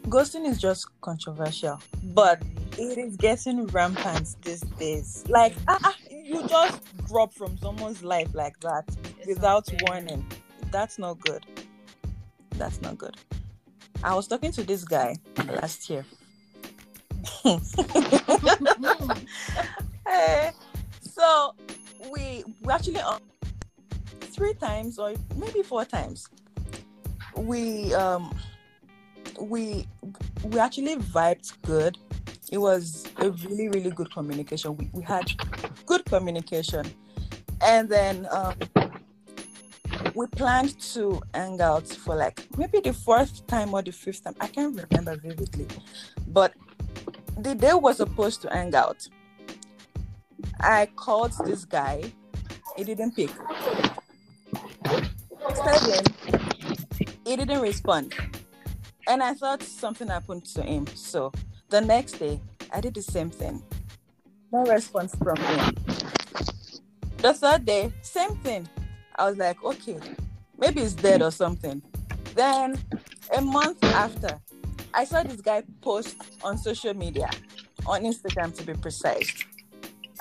ghosting 0.03 0.45
is 0.47 0.59
just 0.59 0.87
controversial, 1.01 1.79
but 2.03 2.41
it 2.77 2.97
is 2.97 3.15
getting 3.17 3.67
rampant 3.67 4.35
these 4.41 4.61
days. 4.61 5.23
Like, 5.27 5.55
ah, 5.67 5.79
ah, 5.83 5.95
you 6.09 6.45
just 6.47 6.81
drop 7.07 7.33
from 7.33 7.57
someone's 7.57 8.03
life 8.03 8.29
like 8.33 8.59
that 8.61 8.85
It's 9.19 9.27
without 9.27 9.67
warning. 9.87 10.25
That's 10.71 10.97
not 10.97 11.19
good. 11.19 11.45
That's 12.63 12.81
not 12.81 12.97
good. 12.97 13.17
I 14.05 14.15
was 14.15 14.25
talking 14.25 14.53
to 14.53 14.63
this 14.63 14.85
guy 14.85 15.17
last 15.47 15.89
year. 15.89 16.05
Hey, 20.07 20.51
so 21.01 21.55
we 22.09 22.45
we 22.61 22.71
actually 22.71 23.01
um, 23.01 23.19
three 24.21 24.53
times 24.53 24.97
or 24.97 25.11
maybe 25.35 25.61
four 25.61 25.83
times 25.83 26.29
we 27.35 27.93
um 27.95 28.33
we 29.41 29.85
we 30.45 30.57
actually 30.57 30.95
vibed 30.95 31.51
good 31.63 31.97
it 32.49 32.59
was 32.59 33.05
a 33.17 33.29
really 33.29 33.67
really 33.67 33.91
good 33.91 34.09
communication 34.13 34.77
we, 34.77 34.89
we 34.93 35.03
had 35.03 35.29
good 35.85 36.05
communication 36.05 36.85
and 37.61 37.89
then 37.89 38.25
um 38.31 38.55
we 40.15 40.27
planned 40.27 40.79
to 40.79 41.21
hang 41.33 41.59
out 41.61 41.87
for 41.87 42.15
like 42.15 42.45
maybe 42.57 42.79
the 42.79 42.93
fourth 42.93 43.45
time 43.47 43.73
or 43.73 43.81
the 43.81 43.91
fifth 43.91 44.23
time 44.23 44.35
i 44.39 44.47
can't 44.47 44.75
remember 44.89 45.15
vividly 45.17 45.67
but 46.27 46.53
the 47.39 47.55
day 47.55 47.73
was 47.73 47.97
supposed 47.97 48.41
to 48.41 48.49
hang 48.49 48.73
out 48.75 49.07
I 50.59 50.87
called 50.95 51.33
this 51.45 51.65
guy. 51.65 52.03
He 52.77 52.83
didn't 52.83 53.15
pick. 53.15 53.29
Seven. 55.55 56.05
He 57.25 57.35
didn't 57.35 57.61
respond. 57.61 58.13
And 59.07 59.21
I 59.21 59.33
thought 59.33 59.61
something 59.61 60.07
happened 60.07 60.45
to 60.55 60.61
him. 60.63 60.87
So 60.95 61.31
the 61.69 61.81
next 61.81 62.13
day, 62.13 62.39
I 62.71 62.81
did 62.81 62.93
the 62.93 63.01
same 63.01 63.29
thing. 63.29 63.61
No 64.51 64.63
response 64.63 65.15
from 65.15 65.37
him. 65.37 65.75
The 67.17 67.33
third 67.33 67.65
day, 67.65 67.91
same 68.01 68.35
thing. 68.37 68.67
I 69.15 69.29
was 69.29 69.37
like, 69.37 69.63
okay, 69.63 69.99
maybe 70.57 70.81
it's 70.81 70.93
dead 70.93 71.21
or 71.21 71.31
something. 71.31 71.81
Then 72.35 72.79
a 73.35 73.41
month 73.41 73.83
after, 73.83 74.39
I 74.93 75.05
saw 75.05 75.23
this 75.23 75.41
guy 75.41 75.63
post 75.81 76.17
on 76.43 76.57
social 76.57 76.93
media, 76.93 77.29
on 77.85 78.03
Instagram 78.03 78.55
to 78.57 78.63
be 78.63 78.73
precise. 78.73 79.31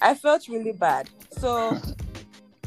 I 0.00 0.14
felt 0.14 0.48
really 0.48 0.72
bad. 0.72 1.08
So 1.30 1.78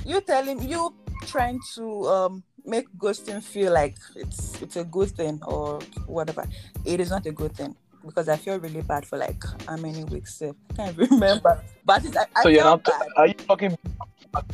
you 0.05 0.21
tell 0.21 0.43
him 0.43 0.61
you 0.61 0.93
trying 1.27 1.59
to 1.75 2.07
um 2.07 2.43
make 2.65 2.85
ghosting 2.97 3.41
feel 3.41 3.73
like 3.73 3.97
it's 4.15 4.61
it's 4.61 4.75
a 4.75 4.83
good 4.83 5.11
thing 5.11 5.39
or 5.45 5.79
whatever. 6.07 6.45
It 6.85 6.99
is 6.99 7.09
not 7.09 7.25
a 7.25 7.31
good 7.31 7.55
thing 7.55 7.75
because 8.05 8.29
I 8.29 8.37
feel 8.37 8.59
really 8.59 8.81
bad 8.81 9.05
for 9.05 9.17
like 9.17 9.43
how 9.67 9.77
many 9.77 10.03
weeks? 10.05 10.41
I 10.41 10.53
can't 10.75 10.97
remember. 11.11 11.61
But 11.83 12.05
it's, 12.05 12.15
I, 12.15 12.25
I 12.35 12.43
So 12.43 12.49
you're 12.49 12.63
not. 12.63 12.83
bad. 12.83 13.07
Are 13.17 13.27
you 13.27 13.33
talking 13.33 13.77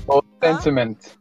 or 0.08 0.24
sentiment? 0.42 1.16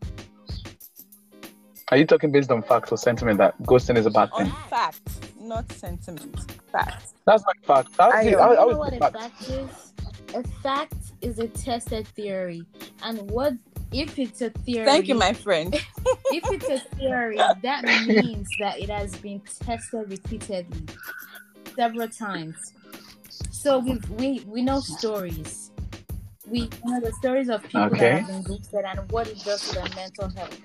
Are 1.91 1.97
you 1.97 2.07
talking 2.07 2.31
based 2.31 2.51
on 2.53 2.63
fact 2.63 2.93
or 2.93 2.97
sentiment 2.99 3.39
that 3.39 3.61
ghosting 3.63 3.97
is 3.97 4.07
a 4.07 4.11
bad 4.11 4.31
on 4.33 4.45
thing? 4.45 4.55
fact, 4.69 5.01
not 5.41 5.71
sentiment. 5.73 6.53
Fact. 6.71 7.15
That's 7.27 7.43
not 7.45 7.57
fact. 7.67 7.97
That 7.99 8.15
I 8.15 8.23
is, 8.23 8.33
know. 8.33 8.39
I, 8.39 8.47
I 8.55 8.65
you 8.65 8.71
know 8.71 8.79
what 8.79 8.91
say 8.91 8.97
a 8.97 9.01
fact. 9.01 9.17
fact 9.17 9.43
is? 9.51 9.93
A 10.35 10.43
fact 10.63 10.95
is 11.21 11.39
a 11.41 11.49
tested 11.49 12.07
theory. 12.07 12.65
And 13.03 13.29
what 13.31 13.55
if 13.93 14.19
it's 14.21 14.41
a 14.41 14.51
theory? 14.51 14.85
Thank 14.85 15.09
you, 15.09 15.15
my 15.17 15.33
friend. 15.33 15.75
If 16.33 16.49
it's 16.53 16.69
a 16.69 16.79
theory, 16.97 17.39
that 17.65 17.85
means 18.07 18.49
that 18.61 18.79
it 18.79 18.89
has 18.89 19.17
been 19.17 19.41
tested 19.65 20.09
repeatedly, 20.09 20.87
several 21.75 22.07
times. 22.09 22.73
So 23.51 23.81
we 23.81 23.99
we 24.17 24.41
we 24.47 24.63
know 24.63 24.79
stories. 24.79 25.73
We 26.47 26.69
know 26.85 27.01
the 27.01 27.13
stories 27.19 27.49
of 27.49 27.65
people 27.65 27.83
Okay. 27.87 27.99
that 27.99 28.19
have 28.21 28.27
been 28.29 28.43
ghosted 28.45 28.85
and 28.85 29.11
what 29.11 29.27
it 29.27 29.43
does 29.45 29.61
to 29.71 29.75
their 29.75 29.89
mental 29.97 30.29
health. 30.31 30.57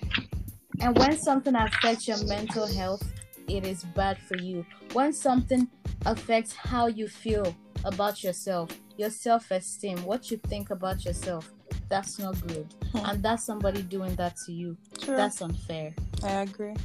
And 0.81 0.97
when 0.97 1.17
something 1.17 1.55
affects 1.55 2.07
your 2.07 2.23
mental 2.25 2.67
health, 2.67 3.03
it 3.47 3.65
is 3.65 3.83
bad 3.83 4.17
for 4.17 4.37
you. 4.37 4.65
When 4.93 5.13
something 5.13 5.67
affects 6.05 6.53
how 6.53 6.87
you 6.87 7.07
feel 7.07 7.55
about 7.83 8.23
yourself, 8.23 8.69
your 8.97 9.09
self 9.09 9.51
esteem, 9.51 10.03
what 10.03 10.31
you 10.31 10.37
think 10.37 10.69
about 10.69 11.05
yourself, 11.05 11.51
that's 11.89 12.19
not 12.19 12.39
good. 12.47 12.73
Hmm. 12.91 13.09
And 13.09 13.23
that's 13.23 13.43
somebody 13.45 13.81
doing 13.83 14.15
that 14.15 14.35
to 14.45 14.51
you. 14.51 14.77
True. 14.99 15.15
That's 15.15 15.41
unfair. 15.41 15.93
I 16.23 16.41
agree. 16.41 16.75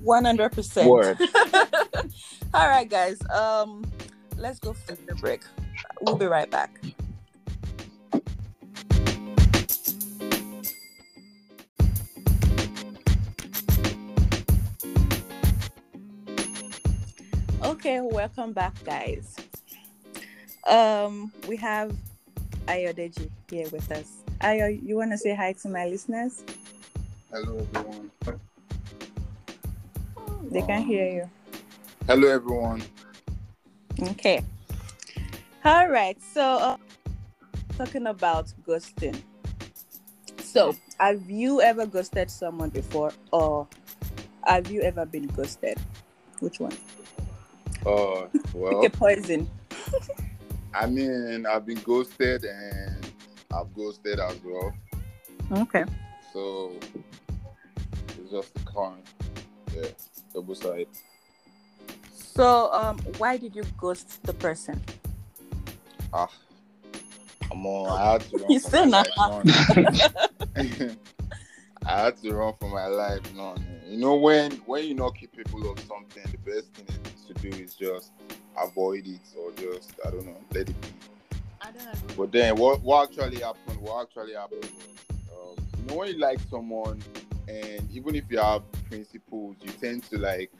One 0.00 0.24
hundred 0.24 0.52
percent. 0.52 0.88
Word. 0.88 1.18
All 2.54 2.68
right, 2.68 2.88
guys. 2.88 3.18
Um, 3.30 3.84
let's 4.36 4.58
go 4.58 4.72
for 4.72 4.94
the 4.94 5.14
break. 5.16 5.42
We'll 6.00 6.16
be 6.16 6.26
right 6.26 6.50
back. 6.50 6.80
Okay, 17.84 18.00
welcome 18.00 18.54
back, 18.54 18.72
guys. 18.82 19.36
Um, 20.66 21.30
we 21.46 21.58
have 21.58 21.94
Ayodeji 22.64 23.28
here 23.50 23.68
with 23.68 23.92
us. 23.92 24.22
Ayo, 24.40 24.72
you 24.82 24.96
want 24.96 25.10
to 25.10 25.18
say 25.18 25.34
hi 25.34 25.52
to 25.52 25.68
my 25.68 25.84
listeners? 25.84 26.44
Hello, 27.30 27.58
everyone. 27.74 28.10
They 30.44 30.62
can 30.62 30.82
hear 30.84 31.12
you. 31.12 31.30
Hello, 32.06 32.26
everyone. 32.26 32.82
Okay. 34.00 34.42
All 35.62 35.88
right. 35.90 36.16
So, 36.32 36.40
uh, 36.40 36.76
talking 37.76 38.06
about 38.06 38.50
ghosting. 38.66 39.20
So, 40.38 40.74
have 40.98 41.28
you 41.28 41.60
ever 41.60 41.84
ghosted 41.84 42.30
someone 42.30 42.70
before, 42.70 43.12
or 43.30 43.68
have 44.46 44.70
you 44.70 44.80
ever 44.80 45.04
been 45.04 45.26
ghosted? 45.26 45.76
Which 46.40 46.60
one? 46.60 46.72
Uh, 47.86 48.28
well, 48.54 48.84
a 48.84 48.88
poison. 48.90 49.46
I 50.72 50.86
mean, 50.86 51.44
I've 51.46 51.66
been 51.66 51.80
ghosted 51.80 52.44
and 52.44 53.06
I've 53.54 53.72
ghosted 53.74 54.18
as 54.20 54.36
well. 54.42 54.72
Okay. 55.52 55.84
So 56.32 56.72
it's 58.18 58.30
just 58.30 58.54
the 58.54 58.60
coin. 58.60 59.02
Yeah, 59.76 59.88
double 60.32 60.54
side. 60.54 60.86
So, 62.10 62.72
um, 62.72 62.98
why 63.18 63.36
did 63.36 63.54
you 63.54 63.64
ghost 63.78 64.22
the 64.22 64.32
person? 64.32 64.80
Ah, 66.12 66.28
come 67.48 67.66
on. 67.66 68.00
I 68.00 68.12
had 68.12 68.20
to 68.22 68.36
run 68.42 68.50
You 68.50 68.60
for 68.60 68.68
still 68.68 68.86
my 68.86 69.04
not- 69.16 69.44
life. 69.46 70.12
I 71.86 72.00
had 72.04 72.16
to 72.22 72.32
run 72.34 72.54
for 72.58 72.70
my 72.70 72.86
life. 72.86 73.20
No, 73.34 73.54
you 73.86 73.98
know 73.98 74.14
when 74.16 74.52
when 74.64 74.86
you're 74.86 74.96
not 74.96 75.14
capable 75.16 75.70
of 75.70 75.78
something, 75.80 76.24
the 76.32 76.38
best 76.50 76.72
thing 76.72 76.86
to 77.26 77.34
do 77.34 77.48
is 77.48 77.74
just 77.74 78.12
avoid 78.60 79.06
it 79.06 79.20
or 79.38 79.50
just 79.52 79.92
I 80.06 80.10
don't 80.10 80.26
know, 80.26 80.36
let 80.52 80.68
it 80.68 80.80
be. 80.80 80.88
I 81.60 81.70
don't 81.72 81.82
agree. 81.82 82.14
But 82.16 82.32
then 82.32 82.56
what 82.56 82.82
what 82.82 83.08
actually 83.08 83.40
happened? 83.40 83.80
What 83.80 84.02
actually 84.02 84.34
happened 84.34 84.68
was, 84.76 85.58
um, 85.58 85.64
you 85.78 85.86
know, 85.86 85.94
when 85.96 86.08
you 86.12 86.18
like 86.18 86.40
someone, 86.50 87.02
and 87.48 87.88
even 87.92 88.14
if 88.14 88.24
you 88.30 88.38
have 88.38 88.62
principles, 88.88 89.56
you 89.62 89.70
tend 89.72 90.02
to 90.04 90.18
like 90.18 90.50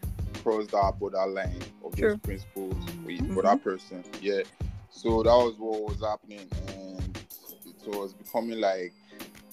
cross 0.43 0.67
that 0.69 0.95
borderline 0.99 1.61
of 1.85 1.95
True. 1.97 2.11
those 2.11 2.19
principles 2.19 2.75
with, 3.05 3.21
Mhm. 3.21 3.35
for 3.35 3.43
that 3.43 3.63
person. 3.63 4.05
Yeah. 4.21 4.43
So 4.91 5.23
that 5.23 5.31
was 5.31 5.57
what 5.59 5.83
was 5.83 6.01
happening, 6.01 6.49
and 6.69 7.19
it 7.67 7.97
was 7.97 8.13
becoming 8.15 8.61
like 8.61 8.93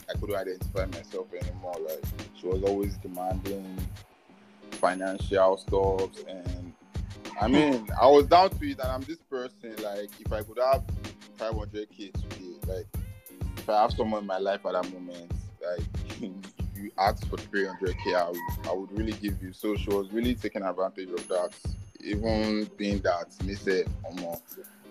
I 0.09 0.13
couldn't 0.19 0.35
identify 0.35 0.85
myself 0.85 1.27
anymore. 1.33 1.75
Like 1.79 2.03
she 2.39 2.47
was 2.47 2.63
always 2.63 2.95
demanding 2.97 3.77
financial 4.71 5.57
stuff, 5.57 6.27
and 6.27 6.60
I 7.41 7.47
mean, 7.47 7.87
I 7.99 8.05
was 8.05 8.27
down 8.27 8.51
to 8.51 8.69
it, 8.69 8.79
and 8.79 8.87
I'm 8.87 9.01
this 9.01 9.17
person. 9.17 9.75
Like 9.83 10.11
if 10.19 10.31
I 10.31 10.43
could 10.43 10.59
have 10.59 10.83
500k 11.39 12.13
today, 12.13 12.55
like 12.67 12.85
if 13.57 13.67
I 13.67 13.81
have 13.81 13.93
someone 13.93 14.21
in 14.21 14.27
my 14.27 14.37
life 14.37 14.63
at 14.63 14.73
that 14.73 14.93
moment, 14.93 15.31
like 15.59 15.85
if 16.21 16.77
you 16.77 16.91
ask 16.99 17.27
for 17.27 17.37
300k, 17.37 18.13
I 18.15 18.29
would, 18.29 18.67
I 18.69 18.73
would 18.73 18.95
really 18.95 19.13
give 19.13 19.41
you. 19.41 19.53
So 19.53 19.75
she 19.75 19.89
was 19.89 20.11
really 20.11 20.35
taking 20.35 20.61
advantage 20.61 21.09
of 21.09 21.27
that. 21.29 21.49
Even 22.03 22.69
being 22.77 22.99
that 22.99 23.27
me 23.43 23.55
say, 23.55 23.85
Omo, 24.05 24.39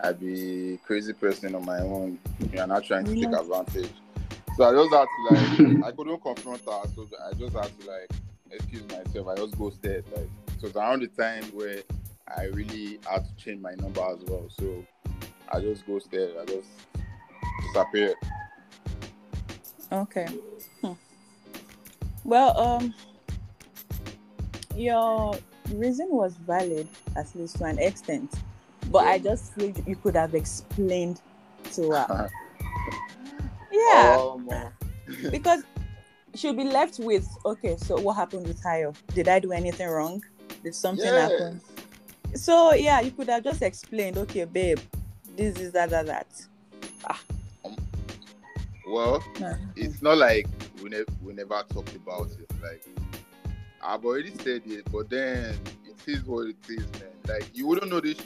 I 0.01 0.13
be 0.13 0.81
crazy 0.85 1.13
person 1.13 1.55
on 1.55 1.65
my 1.65 1.79
own. 1.81 2.19
You 2.53 2.61
are 2.61 2.67
not 2.67 2.85
trying 2.85 3.05
to 3.05 3.15
take 3.15 3.33
advantage. 3.33 3.93
So 4.57 4.65
I 4.65 4.73
just 4.73 4.93
had 4.93 5.07
to 5.07 5.69
like, 5.69 5.85
I 5.85 5.93
couldn't 5.93 6.21
confront 6.21 6.65
her. 6.65 6.83
So 6.97 7.07
I 7.25 7.33
just 7.35 7.55
had 7.55 7.81
to 7.81 7.87
like 7.87 8.11
excuse 8.51 8.83
myself. 8.89 9.29
I 9.29 9.37
just 9.37 9.57
ghosted. 9.57 10.05
Like 10.17 10.29
it 10.57 10.63
was 10.63 10.75
around 10.75 11.03
the 11.03 11.09
time 11.09 11.45
where 11.53 11.83
I 12.37 12.45
really 12.45 12.99
had 13.11 13.25
to 13.25 13.35
change 13.37 13.61
my 13.61 13.75
number 13.75 14.03
as 14.03 14.21
well. 14.27 14.49
So 14.49 14.85
I 15.49 15.61
just 15.61 15.87
ghosted. 15.87 16.37
I 16.41 16.45
just 16.45 16.69
disappeared. 17.63 18.17
Okay. 19.93 20.27
Hmm. 20.83 20.93
Well, 22.25 22.59
um, 22.59 22.95
your 24.77 25.35
reason 25.73 26.09
was 26.11 26.37
valid 26.37 26.87
at 27.17 27.35
least 27.35 27.59
to 27.59 27.65
an 27.65 27.79
extent, 27.79 28.33
but 28.91 29.07
I 29.07 29.19
just 29.19 29.53
feel 29.55 29.75
you 29.87 29.97
could 29.97 30.15
have 30.17 30.35
explained 30.35 31.21
to 31.73 31.91
her. 31.93 32.31
Yeah, 33.73 34.19
Um, 34.19 34.49
uh, 34.49 34.69
because 35.31 35.63
she'll 36.35 36.55
be 36.55 36.65
left 36.65 36.99
with 36.99 37.29
okay. 37.47 37.77
So 37.77 38.01
what 38.01 38.15
happened 38.15 38.49
with 38.49 38.61
Tayo? 38.63 38.95
Did 39.15 39.29
I 39.29 39.39
do 39.39 39.53
anything 39.53 39.89
wrong? 39.89 40.23
Did 40.63 40.75
something 40.75 41.05
yes. 41.05 41.31
happen? 41.31 41.61
So 42.35 42.75
yeah, 42.75 43.01
you 43.01 43.11
could 43.11 43.29
have 43.29 43.45
just 43.45 43.63
explained. 43.63 44.19
Okay, 44.19 44.45
babe, 44.45 44.79
this 45.37 45.59
is 45.59 45.73
that 45.73 45.91
that 45.91 46.07
that. 46.07 46.27
Well, 48.87 49.17
Uh-huh. 49.17 49.55
it's 49.77 50.03
not 50.03 50.19
like 50.19 50.47
we, 50.83 50.91
ne- 50.91 51.05
we 51.23 51.33
never 51.33 51.63
talked 51.69 51.95
about 51.95 52.29
it. 52.41 52.51
Like 52.63 52.85
I've 53.83 54.05
already 54.05 54.33
said 54.39 54.63
it, 54.67 54.91
but 54.91 55.09
then 55.09 55.57
it 55.87 56.09
is 56.09 56.25
what 56.25 56.49
it 56.49 56.57
is, 56.69 56.85
man. 56.93 57.11
Like 57.29 57.51
you 57.55 57.67
wouldn't 57.67 57.91
know 57.91 58.01
this 58.01 58.19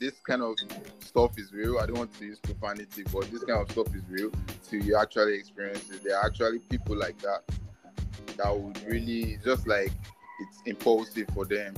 this 0.00 0.14
kind 0.20 0.42
of 0.42 0.54
stuff 1.00 1.38
is 1.38 1.52
real. 1.52 1.78
I 1.78 1.86
don't 1.86 1.98
want 1.98 2.16
to 2.18 2.24
use 2.26 2.38
profanity, 2.38 3.04
but 3.12 3.30
this 3.30 3.42
kind 3.44 3.60
of 3.60 3.70
stuff 3.70 3.88
is 3.94 4.02
real 4.08 4.30
till 4.68 4.82
you 4.84 4.96
actually 4.96 5.34
experience 5.34 5.88
it. 5.90 6.02
There 6.04 6.16
are 6.16 6.26
actually 6.26 6.58
people 6.60 6.96
like 6.96 7.18
that 7.18 7.42
that 8.36 8.56
would 8.56 8.80
really 8.84 9.38
just 9.44 9.66
like 9.66 9.92
it's 10.40 10.58
impulsive 10.66 11.26
for 11.34 11.44
them. 11.44 11.74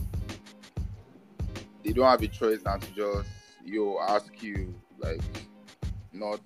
They 1.87 1.93
don't 1.93 2.07
have 2.07 2.21
a 2.21 2.27
choice 2.27 2.63
than 2.65 2.81
to 2.81 2.93
just 2.97 3.31
yo 3.65 3.97
ask 4.09 4.43
you 4.43 4.75
like 4.99 5.21
not 6.13 6.41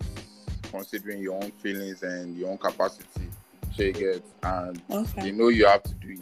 considering 0.70 1.22
your 1.22 1.42
own 1.42 1.50
feelings 1.52 2.02
and 2.02 2.36
your 2.36 2.50
own 2.50 2.58
capacity. 2.58 3.30
So 3.74 3.84
you 3.84 3.92
get 3.94 4.22
and 4.42 4.82
Okay. 4.90 5.28
you 5.28 5.32
know 5.32 5.48
you 5.48 5.66
have 5.66 5.82
to 5.84 5.94
do 5.94 6.18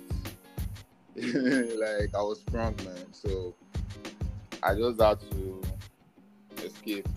it. 1.17 1.17
like 1.81 2.15
I 2.15 2.23
was 2.23 2.39
strong 2.43 2.77
man, 2.85 3.13
so 3.13 3.57
I 4.63 4.77
just 4.77 5.01
had 5.01 5.19
to 5.33 5.63
escape 6.65 7.09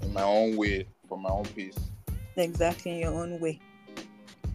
in 0.00 0.10
my 0.14 0.22
own 0.22 0.56
way 0.56 0.86
for 1.06 1.18
my 1.18 1.28
own 1.28 1.44
peace. 1.44 1.76
Exactly 2.38 2.92
in 2.92 2.98
your 3.00 3.12
own 3.12 3.38
way 3.40 3.60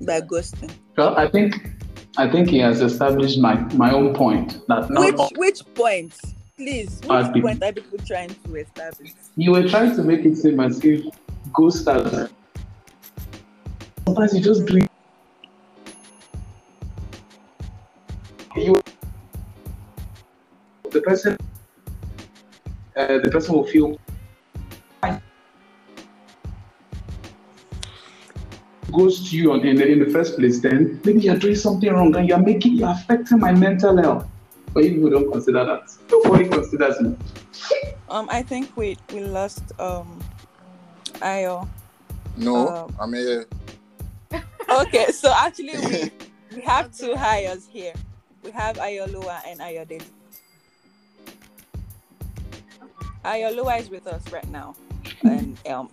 by 0.01 0.21
ghosting. 0.21 0.71
Well, 0.97 1.15
I 1.15 1.27
think 1.27 1.73
I 2.17 2.27
think 2.27 2.49
he 2.49 2.57
has 2.57 2.81
established 2.81 3.38
my 3.39 3.53
my 3.75 3.91
own 3.93 4.15
point 4.15 4.65
that 4.67 4.89
not 4.89 5.05
Which 5.05 5.19
all- 5.19 5.31
which 5.36 5.62
point, 5.75 6.15
please? 6.58 7.00
Think- 7.00 7.46
point 7.46 7.63
are 7.63 7.72
people 7.72 8.00
trying 8.06 8.36
to 8.46 8.56
establish? 8.56 9.13
you 9.36 9.52
were 9.52 9.67
trying 9.67 9.96
to 9.96 10.04
make 10.04 10.26
it 10.26 10.36
seem 10.36 10.60
as 10.60 10.84
if 10.84 11.06
ghosters 11.54 12.30
sometimes 14.08 14.34
you 14.34 14.41
just 14.41 14.65
do 14.65 14.78
it. 14.78 14.91
You, 18.56 18.82
the 20.91 21.02
person 21.02 21.38
uh, 22.96 23.20
the 23.20 23.30
person 23.30 23.54
will 23.56 23.65
feel 23.65 24.00
goes 28.91 29.30
to 29.30 29.38
you 29.38 29.52
on, 29.52 29.63
in, 29.63 29.76
the, 29.76 29.86
in 29.88 30.00
the 30.00 30.10
first 30.10 30.38
place 30.38 30.60
then 30.62 31.00
maybe 31.04 31.20
you're 31.20 31.38
doing 31.38 31.56
something 31.56 31.91
wrong 31.91 32.15
and 32.15 32.28
you're 32.28 32.39
making 32.39 32.74
you're 32.74 32.89
affecting 32.89 33.39
my 33.39 33.52
mental 33.52 33.96
health 33.98 34.26
but 34.73 34.84
you 34.84 34.93
people 34.95 35.10
don't 35.10 35.32
consider 35.32 35.65
that 35.65 35.91
nobody 36.12 36.47
considers 36.47 36.97
it 36.99 37.15
Um, 38.10 38.27
I 38.32 38.41
think 38.41 38.75
we 38.77 38.97
we 39.13 39.21
lost 39.21 39.63
um, 39.80 40.19
Ayo. 41.19 41.67
No, 42.38 42.67
Um, 42.67 42.95
I'm 42.99 43.13
here. 43.13 43.45
Okay, 44.69 45.12
so 45.12 45.34
actually 45.36 45.73
we 45.88 46.12
we 46.56 46.62
have 46.62 46.95
two 46.95 47.15
hires 47.15 47.65
here. 47.67 47.93
We 48.43 48.51
have 48.51 48.77
Ayolua 48.77 49.41
and 49.47 49.60
Ayodele. 49.60 50.06
Ayolua 53.25 53.80
is 53.80 53.89
with 53.89 54.08
us 54.08 54.21
right 54.32 54.47
now, 54.49 54.75
and 55.23 55.58
um, 55.67 55.89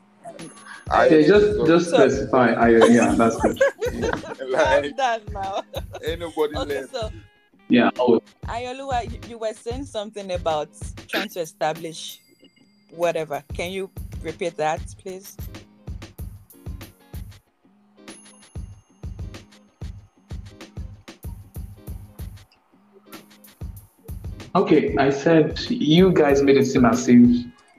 I 0.90 1.06
Okay, 1.06 1.26
just 1.26 1.66
just 1.66 1.90
So- 1.90 1.96
specify. 1.96 2.52
I, 2.52 2.68
yeah, 2.86 3.14
that's 3.16 3.36
good. 3.40 3.58
I'm 4.56 4.94
done 4.94 5.22
now. 5.32 5.62
ain't 6.04 6.20
nobody 6.20 6.56
Okay, 6.56 6.80
left. 6.82 6.92
so 6.94 7.10
Yeah. 7.68 7.90
Oh, 7.98 8.20
Ayolua, 8.46 9.10
you, 9.10 9.18
you 9.30 9.38
were 9.38 9.54
saying 9.54 9.86
something 9.86 10.30
about 10.32 10.68
trying 11.08 11.28
to 11.30 11.40
establish 11.40 12.20
whatever. 12.90 13.42
Can 13.54 13.72
you 13.72 13.90
repeat 14.22 14.56
that, 14.56 14.80
please? 14.98 15.36
okay. 24.54 24.96
I 24.98 25.10
said 25.10 25.58
you 25.68 26.12
guys 26.12 26.42
made 26.42 26.56
it 26.56 26.66
seem 26.66 26.84
as 26.84 27.08
if 27.08 27.18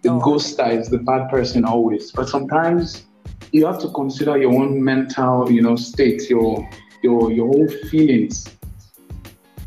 the 0.01 0.09
Oh. 0.11 0.19
ghoster 0.19 0.77
is 0.77 0.89
the 0.89 0.99
bad 0.99 1.29
person 1.29 1.65
always, 1.65 2.11
but 2.11 2.29
sometimes 2.29 3.05
you 3.51 3.65
have 3.65 3.79
to 3.79 3.89
consider 3.89 4.37
your 4.37 4.53
own 4.53 4.83
mental, 4.83 5.51
you 5.51 5.61
know, 5.61 5.75
state, 5.75 6.29
your 6.29 6.67
your 7.01 7.31
your 7.31 7.47
own 7.55 7.67
feelings. 7.89 8.47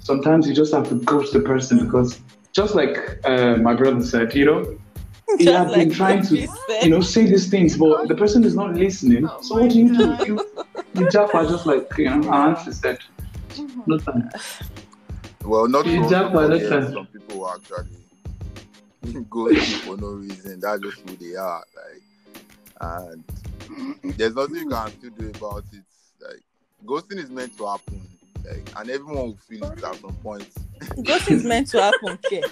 Sometimes 0.08 0.48
you 0.48 0.54
just 0.54 0.72
have 0.72 0.88
to 0.88 0.94
ghost 1.12 1.34
the 1.34 1.40
person 1.40 1.84
because, 1.84 2.18
just 2.54 2.74
like 2.74 3.20
uh, 3.24 3.56
my 3.56 3.74
brother 3.74 4.02
said, 4.02 4.34
you 4.34 4.46
know, 4.46 4.78
he 5.38 5.44
Just 5.44 5.58
had 5.58 5.74
been 5.74 5.88
like 5.90 5.96
trying 5.98 6.22
to, 6.28 6.46
said. 6.46 6.82
you 6.82 6.88
know, 6.88 7.02
say 7.02 7.26
these 7.26 7.50
things, 7.50 7.76
but 7.76 8.08
the 8.08 8.14
person 8.14 8.42
is 8.42 8.54
not 8.54 8.72
listening. 8.72 9.28
Oh 9.28 9.42
so 9.42 9.56
what 9.60 9.70
do 9.70 9.78
you 9.78 9.88
do? 9.98 10.16
You 10.24 10.40
you 10.94 11.10
jump 11.10 11.34
are 11.34 11.44
just 11.44 11.66
like 11.66 11.86
you 11.98 12.08
know, 12.08 12.26
our 12.30 12.48
auntie 12.56 12.72
said, 12.72 12.98
no 13.86 13.98
time. 13.98 14.30
Well, 15.44 15.68
not 15.68 15.84
You 15.84 16.02
to 16.02 16.08
jump 16.08 16.32
by 16.32 16.46
the 16.46 16.58
forget, 16.58 16.90
some 16.94 17.06
people 17.08 17.40
will 17.40 17.50
actually 17.50 19.24
go 19.28 19.54
for 19.84 19.98
no 19.98 20.12
reason. 20.24 20.60
That's 20.60 20.80
just 20.80 21.00
who 21.02 21.16
they 21.16 21.36
are. 21.36 21.62
Like, 21.76 22.02
and 22.80 23.24
there's 24.16 24.34
nothing 24.34 24.56
you 24.56 24.68
can 24.70 24.88
still 24.88 25.10
do 25.10 25.30
about 25.36 25.64
it. 25.70 25.84
Like, 26.26 26.42
ghosting 26.86 27.18
is 27.18 27.28
meant 27.30 27.54
to 27.58 27.66
happen. 27.66 28.00
Like, 28.48 28.70
and 28.76 28.90
everyone 28.90 29.16
will 29.16 29.36
feel 29.36 29.64
it 29.72 29.82
at 29.82 29.96
some 29.96 30.14
point. 30.16 30.48
Ghost 31.02 31.28
is 31.28 31.44
meant 31.44 31.68
to 31.68 31.82
happen, 31.82 32.10
okay? 32.10 32.42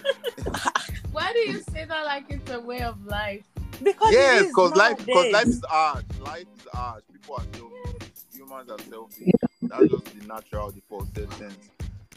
Why 1.13 1.33
do 1.33 1.39
you 1.39 1.63
say 1.71 1.85
that 1.85 2.05
like 2.05 2.27
it's 2.29 2.51
a 2.51 2.61
way 2.61 2.83
of 2.83 3.05
life? 3.07 3.45
Because 3.83 4.13
yes, 4.13 4.47
because 4.49 4.75
life, 4.75 4.99
because 4.99 5.33
life 5.33 5.47
is 5.47 5.65
harsh. 5.69 6.05
Life 6.21 6.47
is 6.59 6.67
harsh. 6.73 7.03
People 7.13 7.37
are 7.37 7.45
selfish. 7.53 8.09
Humans 8.35 8.71
are 8.71 8.79
selfish. 8.79 9.33
That's 9.63 9.89
just 9.91 10.19
the 10.19 10.27
natural 10.27 10.71
default 10.71 11.15
sense. 11.15 11.71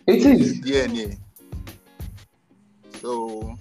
It 0.08 0.26
is. 0.26 0.62
DNA. 0.62 1.18
So 3.02 3.58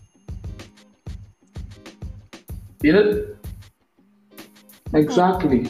You 2.82 2.92
know, 2.92 3.26
exactly. 4.94 5.68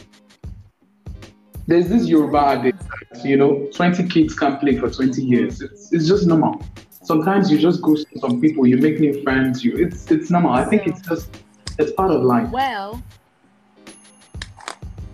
There's 1.69 1.87
this 1.87 2.07
Yoruba 2.07 2.39
adage, 2.39 2.75
that, 3.11 3.23
you 3.23 3.37
know, 3.37 3.69
20 3.75 4.07
kids 4.07 4.33
can't 4.33 4.59
play 4.59 4.75
for 4.79 4.89
20 4.89 5.21
years. 5.21 5.61
It's, 5.61 5.93
it's 5.93 6.07
just 6.07 6.25
normal. 6.25 6.65
Sometimes 7.03 7.51
you 7.51 7.59
just 7.59 7.83
go 7.83 7.95
to 7.95 8.05
some 8.19 8.41
people, 8.41 8.65
you 8.65 8.77
make 8.77 8.99
new 8.99 9.21
friends. 9.21 9.63
You, 9.63 9.77
it's 9.77 10.09
it's 10.09 10.31
normal. 10.31 10.51
I 10.51 10.65
think 10.65 10.87
it's 10.87 10.99
just 11.01 11.29
it's 11.77 11.91
part 11.91 12.09
of 12.09 12.23
life. 12.23 12.49
Well, 12.49 13.03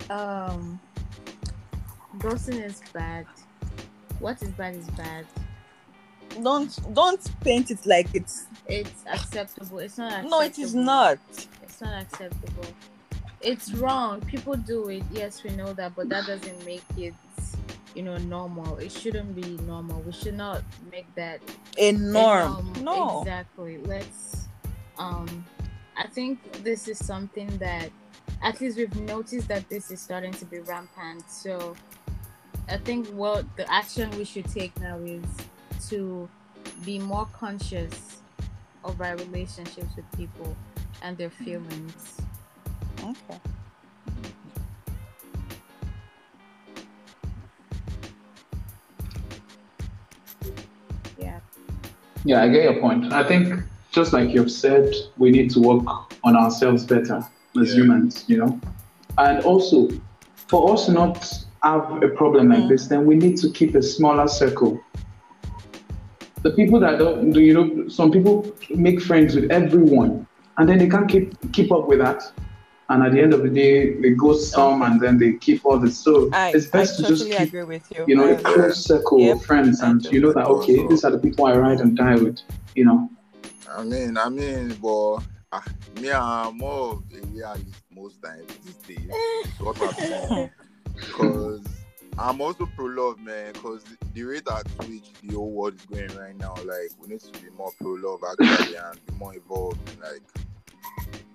um, 0.08 0.80
ghosting 2.20 2.64
is 2.64 2.80
bad. 2.90 3.26
What 4.18 4.40
is 4.42 4.48
bad 4.52 4.76
is 4.76 4.88
bad. 4.90 5.26
Don't 6.42 6.72
don't 6.94 7.20
paint 7.42 7.70
it 7.70 7.84
like 7.84 8.08
it's 8.14 8.46
It's 8.66 9.04
acceptable. 9.06 9.80
It's 9.80 9.98
not. 9.98 10.06
Acceptable. 10.24 10.30
no, 10.30 10.40
it 10.40 10.58
is 10.58 10.74
not. 10.74 11.18
It's 11.62 11.82
not 11.82 12.00
acceptable. 12.00 12.64
It's 13.46 13.72
wrong. 13.74 14.20
People 14.22 14.54
do 14.56 14.88
it. 14.88 15.04
Yes, 15.12 15.44
we 15.44 15.50
know 15.50 15.72
that, 15.74 15.94
but 15.94 16.08
that 16.08 16.26
doesn't 16.26 16.64
make 16.66 16.82
it, 16.96 17.14
you 17.94 18.02
know, 18.02 18.16
normal. 18.18 18.76
It 18.78 18.90
shouldn't 18.90 19.36
be 19.36 19.56
normal. 19.64 20.00
We 20.00 20.10
should 20.10 20.34
not 20.34 20.64
make 20.90 21.06
that 21.14 21.38
A 21.78 21.90
a 21.90 21.92
norm. 21.92 22.72
norm. 22.82 22.84
No. 22.84 23.20
Exactly. 23.20 23.78
Let's. 23.78 24.48
Um, 24.98 25.44
I 25.96 26.08
think 26.08 26.40
this 26.64 26.88
is 26.88 26.98
something 26.98 27.46
that, 27.58 27.90
at 28.42 28.60
least 28.60 28.78
we've 28.78 29.00
noticed 29.02 29.46
that 29.46 29.68
this 29.68 29.92
is 29.92 30.00
starting 30.00 30.32
to 30.32 30.44
be 30.44 30.58
rampant. 30.58 31.30
So, 31.30 31.76
I 32.68 32.78
think 32.78 33.06
what 33.10 33.44
the 33.56 33.72
action 33.72 34.10
we 34.18 34.24
should 34.24 34.48
take 34.50 34.78
now 34.80 34.98
is 34.98 35.24
to 35.90 36.28
be 36.84 36.98
more 36.98 37.28
conscious 37.32 38.22
of 38.82 39.00
our 39.00 39.16
relationships 39.16 39.94
with 39.94 40.04
people 40.16 40.56
and 41.00 41.16
their 41.16 41.30
feelings. 41.30 42.16
Okay. 43.06 43.38
Yeah. 51.18 51.38
Yeah, 52.24 52.42
I 52.42 52.48
get 52.48 52.64
your 52.64 52.80
point. 52.80 53.12
I 53.12 53.22
think 53.22 53.62
just 53.92 54.12
like 54.12 54.30
you've 54.30 54.50
said, 54.50 54.92
we 55.16 55.30
need 55.30 55.50
to 55.50 55.60
work 55.60 55.86
on 56.24 56.36
ourselves 56.36 56.84
better 56.84 57.24
as 57.60 57.68
Yeah. 57.70 57.82
humans, 57.82 58.24
you 58.26 58.38
know. 58.38 58.60
And 59.18 59.44
also, 59.44 59.88
for 60.48 60.72
us 60.72 60.88
not 60.88 61.32
have 61.62 62.02
a 62.02 62.08
problem 62.08 62.48
like 62.50 62.64
Mm. 62.64 62.68
this, 62.68 62.86
then 62.88 63.06
we 63.06 63.14
need 63.14 63.36
to 63.38 63.50
keep 63.50 63.74
a 63.74 63.82
smaller 63.82 64.28
circle. 64.28 64.78
The 66.42 66.50
people 66.50 66.78
that 66.80 66.98
don't 66.98 67.30
do, 67.32 67.40
you 67.40 67.54
know, 67.54 67.88
some 67.88 68.10
people 68.10 68.46
make 68.74 69.00
friends 69.00 69.34
with 69.34 69.50
everyone, 69.50 70.26
and 70.58 70.68
then 70.68 70.78
they 70.78 70.88
can't 70.88 71.08
keep 71.08 71.34
keep 71.52 71.72
up 71.72 71.88
with 71.88 71.98
that. 71.98 72.22
And 72.88 73.02
at 73.02 73.12
the 73.12 73.20
end 73.20 73.34
of 73.34 73.42
the 73.42 73.48
day, 73.48 73.94
they 73.94 74.10
go 74.10 74.34
some, 74.36 74.82
and 74.82 75.00
then 75.00 75.18
they 75.18 75.32
keep 75.34 75.66
others. 75.66 75.98
So 75.98 76.30
I, 76.32 76.50
it's 76.54 76.68
I 76.68 76.78
best 76.78 76.96
to 76.96 77.02
totally 77.02 77.18
just 77.30 77.38
keep 77.38 77.48
agree 77.48 77.64
with 77.64 77.82
you. 77.96 78.04
you 78.06 78.14
know, 78.16 78.28
a 78.28 78.36
I- 78.38 78.42
close 78.42 78.84
circle 78.84 79.20
Yep. 79.20 79.36
of 79.36 79.44
friends, 79.44 79.80
and 79.80 80.04
you 80.04 80.20
know 80.20 80.32
that 80.32 80.46
okay, 80.46 80.86
these 80.86 81.02
are 81.04 81.10
the 81.10 81.18
people 81.18 81.46
I 81.46 81.56
ride 81.56 81.80
and 81.80 81.96
die 81.96 82.14
with. 82.14 82.38
You 82.76 82.84
know, 82.84 83.10
I 83.68 83.82
mean, 83.82 84.16
I 84.16 84.28
mean, 84.28 84.76
but 84.80 85.16
uh, 85.52 85.60
me, 86.00 86.12
I'm 86.12 86.58
more 86.58 86.92
of 86.92 87.02
a 87.12 87.26
realist 87.26 87.82
most 87.90 88.22
times 88.22 88.46
these 88.64 88.96
days. 88.96 89.10
It's 89.44 89.60
what 89.60 89.80
I'm 89.82 89.94
saying. 89.94 90.50
Because 90.94 91.60
I'm 92.18 92.40
also 92.40 92.66
pro 92.76 92.86
love, 92.86 93.18
man. 93.18 93.52
Because 93.52 93.84
the 94.14 94.22
rate 94.24 94.48
at 94.50 94.66
which 94.88 95.12
the 95.22 95.34
whole 95.34 95.50
world 95.50 95.74
is 95.74 95.84
going 95.84 96.16
right 96.16 96.34
now, 96.38 96.54
like, 96.64 96.90
we 97.00 97.08
need 97.08 97.20
to 97.20 97.32
be 97.42 97.50
more 97.58 97.70
pro 97.78 97.90
love 97.92 98.20
actually 98.30 98.76
and 98.76 98.98
be 99.06 99.12
more 99.14 99.34
involved 99.34 99.78
in, 99.90 100.00
like, 100.00 100.22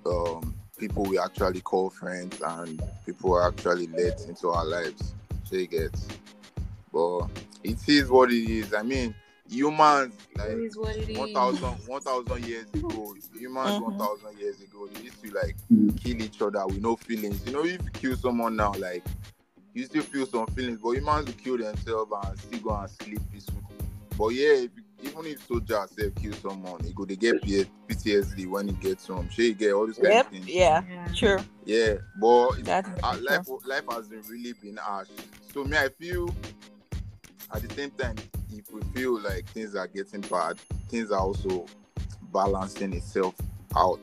um, 0.08 0.56
people 0.82 1.04
we 1.04 1.20
actually 1.20 1.62
call 1.62 1.92
friends 1.92 2.42
and 2.42 2.82
people 3.06 3.30
who 3.30 3.40
actually 3.48 3.86
let 3.88 4.20
into 4.28 4.50
our 4.50 4.66
lives. 4.66 5.14
So 5.44 5.56
you 5.56 5.68
get. 5.68 5.96
But 6.92 7.28
it 7.64 7.88
is 7.88 8.10
what 8.10 8.32
it 8.32 8.50
is. 8.50 8.74
I 8.74 8.82
mean, 8.82 9.14
humans, 9.48 10.16
like, 10.36 10.50
It 10.50 10.64
is 10.64 10.78
what 10.78 10.98
1,000 11.16 11.64
1,000 11.88 12.46
years 12.46 12.66
ago, 12.74 13.16
humans 13.38 13.78
Mhm. 13.78 13.84
1,000 13.84 14.40
years 14.40 14.60
ago, 14.62 14.88
they 14.92 15.02
used 15.04 15.22
to 15.24 15.32
like 15.32 15.56
Mm. 15.72 15.96
kill 16.04 16.22
each 16.22 16.42
other 16.42 16.66
with 16.66 16.82
no 16.82 16.96
feelings. 16.96 17.46
You 17.46 17.54
know, 17.54 17.64
if 17.64 17.84
you 17.84 17.92
kill 17.94 18.16
someone 18.18 18.56
now, 18.56 18.74
like 18.74 19.06
you 19.76 19.86
still 19.86 20.02
feel 20.04 20.26
some 20.26 20.48
feelings, 20.48 20.80
but 20.82 20.92
humans 20.98 21.28
will 21.28 21.34
kill 21.34 21.58
themselves 21.58 22.12
and 22.26 22.40
still 22.40 22.60
go 22.60 22.76
and 22.76 22.90
sleep 22.90 23.20
peacefully. 23.32 23.62
But 24.18 24.30
yeah, 24.30 24.66
if, 24.66 24.72
even 25.04 25.26
if 25.26 25.46
soldiers 25.48 25.92
say 25.98 26.12
kill 26.12 26.34
someone, 26.34 26.84
he 26.84 26.92
go 26.94 27.06
they 27.06 27.16
get 27.16 27.42
P- 27.42 27.66
PTSD 27.90 28.48
when 28.48 28.68
he 28.70 28.74
gets 28.76 29.08
home. 29.08 29.30
Sure, 29.30 29.46
you 29.46 29.54
get 29.54 29.74
all 29.74 29.88
these 29.88 29.96
kind 29.98 30.10
Yep. 30.10 30.26
of 30.26 30.32
things. 30.32 30.48
Yeah. 30.48 30.84
Yeah. 30.90 31.08
True. 31.14 31.40
Yeah, 31.66 31.94
but 32.20 32.50
it's 32.60 32.70
uh, 32.70 33.18
life 33.22 33.48
life 33.66 33.84
hasn't 33.90 34.28
really 34.30 34.54
been 34.54 34.78
harsh. 34.78 35.10
So 35.54 35.64
me, 35.64 35.78
I 35.78 35.90
feel 35.90 36.34
at 37.54 37.68
the 37.68 37.74
same 37.76 37.92
time, 37.92 38.16
if 38.52 38.72
we 38.72 38.82
feel 38.94 39.20
like 39.20 39.46
things 39.50 39.76
are 39.76 39.88
getting 39.88 40.22
bad, 40.22 40.58
things 40.90 41.12
are 41.12 41.20
also 41.20 41.66
balancing 42.34 42.94
itself 42.94 43.36
out 43.76 44.00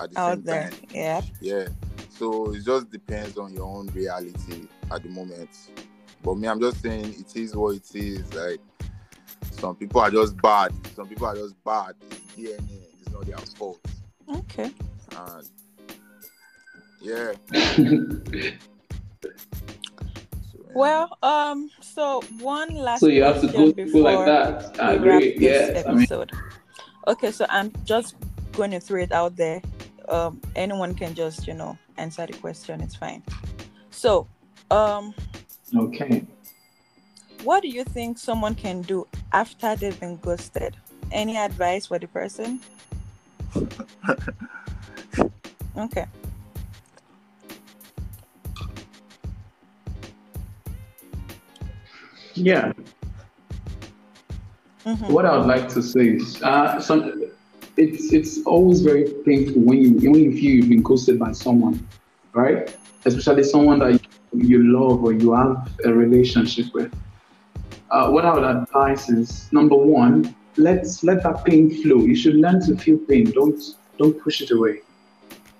at 0.00 0.10
the 0.12 0.20
Out 0.20 0.34
same 0.34 0.42
there. 0.44 0.70
time. 0.70 0.80
Yeah. 0.90 1.20
Yeah. 1.40 1.68
So 2.08 2.52
it 2.54 2.64
just 2.64 2.90
depends 2.90 3.36
on 3.38 3.52
your 3.52 3.64
own 3.64 3.88
reality 3.88 4.68
at 4.90 5.02
the 5.02 5.08
moment. 5.08 5.50
But 6.22 6.36
me, 6.36 6.46
I'm 6.48 6.60
just 6.60 6.80
saying 6.80 7.14
it 7.18 7.36
is 7.36 7.54
what 7.56 7.74
it 7.76 7.94
is. 7.94 8.32
Like 8.32 8.60
some 9.58 9.76
people 9.76 10.00
are 10.00 10.10
just 10.10 10.40
bad. 10.40 10.72
Some 10.94 11.08
people 11.08 11.26
are 11.26 11.34
just 11.34 11.62
bad. 11.64 11.94
It's 12.10 12.20
DNA. 12.36 12.84
It's 13.00 13.10
not 13.10 13.26
their 13.26 13.38
fault. 13.38 13.80
Okay. 14.28 14.70
And 15.16 15.48
yeah. 17.00 17.32
So, 20.52 20.58
yeah. 20.58 20.72
Well, 20.74 21.18
um, 21.22 21.70
so 21.80 22.20
one 22.40 22.74
last 22.74 23.00
so 23.00 23.06
you 23.06 23.22
have 23.22 23.40
to 23.40 23.48
question 23.48 23.70
go 23.70 23.72
people 23.72 24.02
like 24.02 24.26
that. 24.26 24.78
I 24.80 24.96
we 24.96 25.08
wrap 25.08 25.22
agree. 25.22 25.38
this 25.38 25.40
Yes, 25.40 25.86
I 25.86 25.92
mean, 25.92 26.02
episode. 26.02 26.32
Okay, 27.06 27.30
so 27.30 27.46
I'm 27.48 27.72
just 27.84 28.16
going 28.52 28.70
to 28.72 28.80
throw 28.80 29.00
it 29.00 29.12
out 29.12 29.36
there. 29.36 29.62
Um, 30.08 30.40
anyone 30.56 30.94
can 30.94 31.14
just, 31.14 31.46
you 31.46 31.54
know, 31.54 31.78
answer 31.96 32.26
the 32.26 32.34
question. 32.34 32.80
It's 32.82 32.96
fine. 32.96 33.22
So, 33.90 34.26
um, 34.70 35.14
okay. 35.74 36.26
What 37.44 37.62
do 37.62 37.68
you 37.68 37.84
think 37.84 38.18
someone 38.18 38.54
can 38.54 38.82
do 38.82 39.06
after 39.32 39.76
they've 39.76 39.98
been 40.00 40.16
ghosted? 40.16 40.76
Any 41.12 41.36
advice 41.36 41.86
for 41.86 41.98
the 41.98 42.08
person? 42.08 42.60
Okay. 45.76 46.06
Yeah. 52.34 52.72
Mhm. 54.86 55.10
What 55.10 55.26
I 55.26 55.36
would 55.36 55.48
like 55.48 55.68
to 55.70 55.82
say 55.82 56.10
is, 56.10 56.40
uh, 56.42 56.80
some, 56.80 57.24
it's 57.76 58.12
it's 58.12 58.44
always 58.46 58.82
very 58.82 59.10
painful 59.26 59.62
when 59.62 59.78
you 59.82 60.10
when 60.10 60.22
you 60.22 60.32
feel 60.32 60.50
you've 60.56 60.68
been 60.68 60.82
ghosted 60.82 61.18
by 61.18 61.32
someone, 61.32 61.84
right? 62.34 62.76
Especially 63.04 63.42
someone 63.42 63.80
that 63.80 64.00
you 64.32 64.62
love 64.62 65.02
or 65.02 65.12
you 65.12 65.32
have 65.32 65.68
a 65.84 65.92
relationship 65.92 66.66
with. 66.72 66.94
Uh, 67.94 68.10
what 68.10 68.24
I 68.24 68.34
would 68.34 68.42
advise 68.42 69.08
is 69.08 69.52
number 69.52 69.76
one, 69.76 70.34
let's 70.56 71.04
let 71.04 71.22
that 71.22 71.44
pain 71.44 71.70
flow. 71.80 71.98
You 71.98 72.16
should 72.16 72.34
learn 72.34 72.60
to 72.66 72.76
feel 72.76 72.98
pain. 72.98 73.30
Don't 73.30 73.62
don't 73.98 74.20
push 74.20 74.40
it 74.40 74.50
away. 74.50 74.80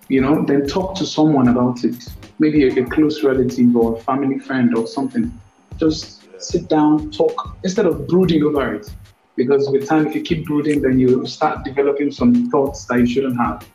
You 0.08 0.20
know, 0.20 0.44
then 0.44 0.66
talk 0.66 0.96
to 0.96 1.06
someone 1.06 1.46
about 1.46 1.84
it. 1.84 2.00
Maybe 2.40 2.66
a, 2.66 2.82
a 2.82 2.86
close 2.90 3.22
relative 3.22 3.76
or 3.76 3.96
a 3.96 4.00
family 4.00 4.40
friend 4.40 4.76
or 4.76 4.88
something. 4.88 5.30
Just 5.76 6.24
sit 6.42 6.68
down, 6.68 7.12
talk 7.12 7.56
instead 7.62 7.86
of 7.86 8.08
brooding 8.08 8.42
over 8.42 8.74
it 8.74 8.90
because 9.36 9.70
with 9.70 9.86
time 9.88 10.04
if 10.08 10.14
you 10.16 10.22
keep 10.22 10.44
brooding 10.44 10.82
then 10.82 10.98
you 10.98 11.24
start 11.26 11.64
developing 11.64 12.10
some 12.10 12.50
thoughts 12.50 12.84
that 12.86 12.98
you 12.98 13.06
shouldn't 13.06 13.36
have 13.36 13.66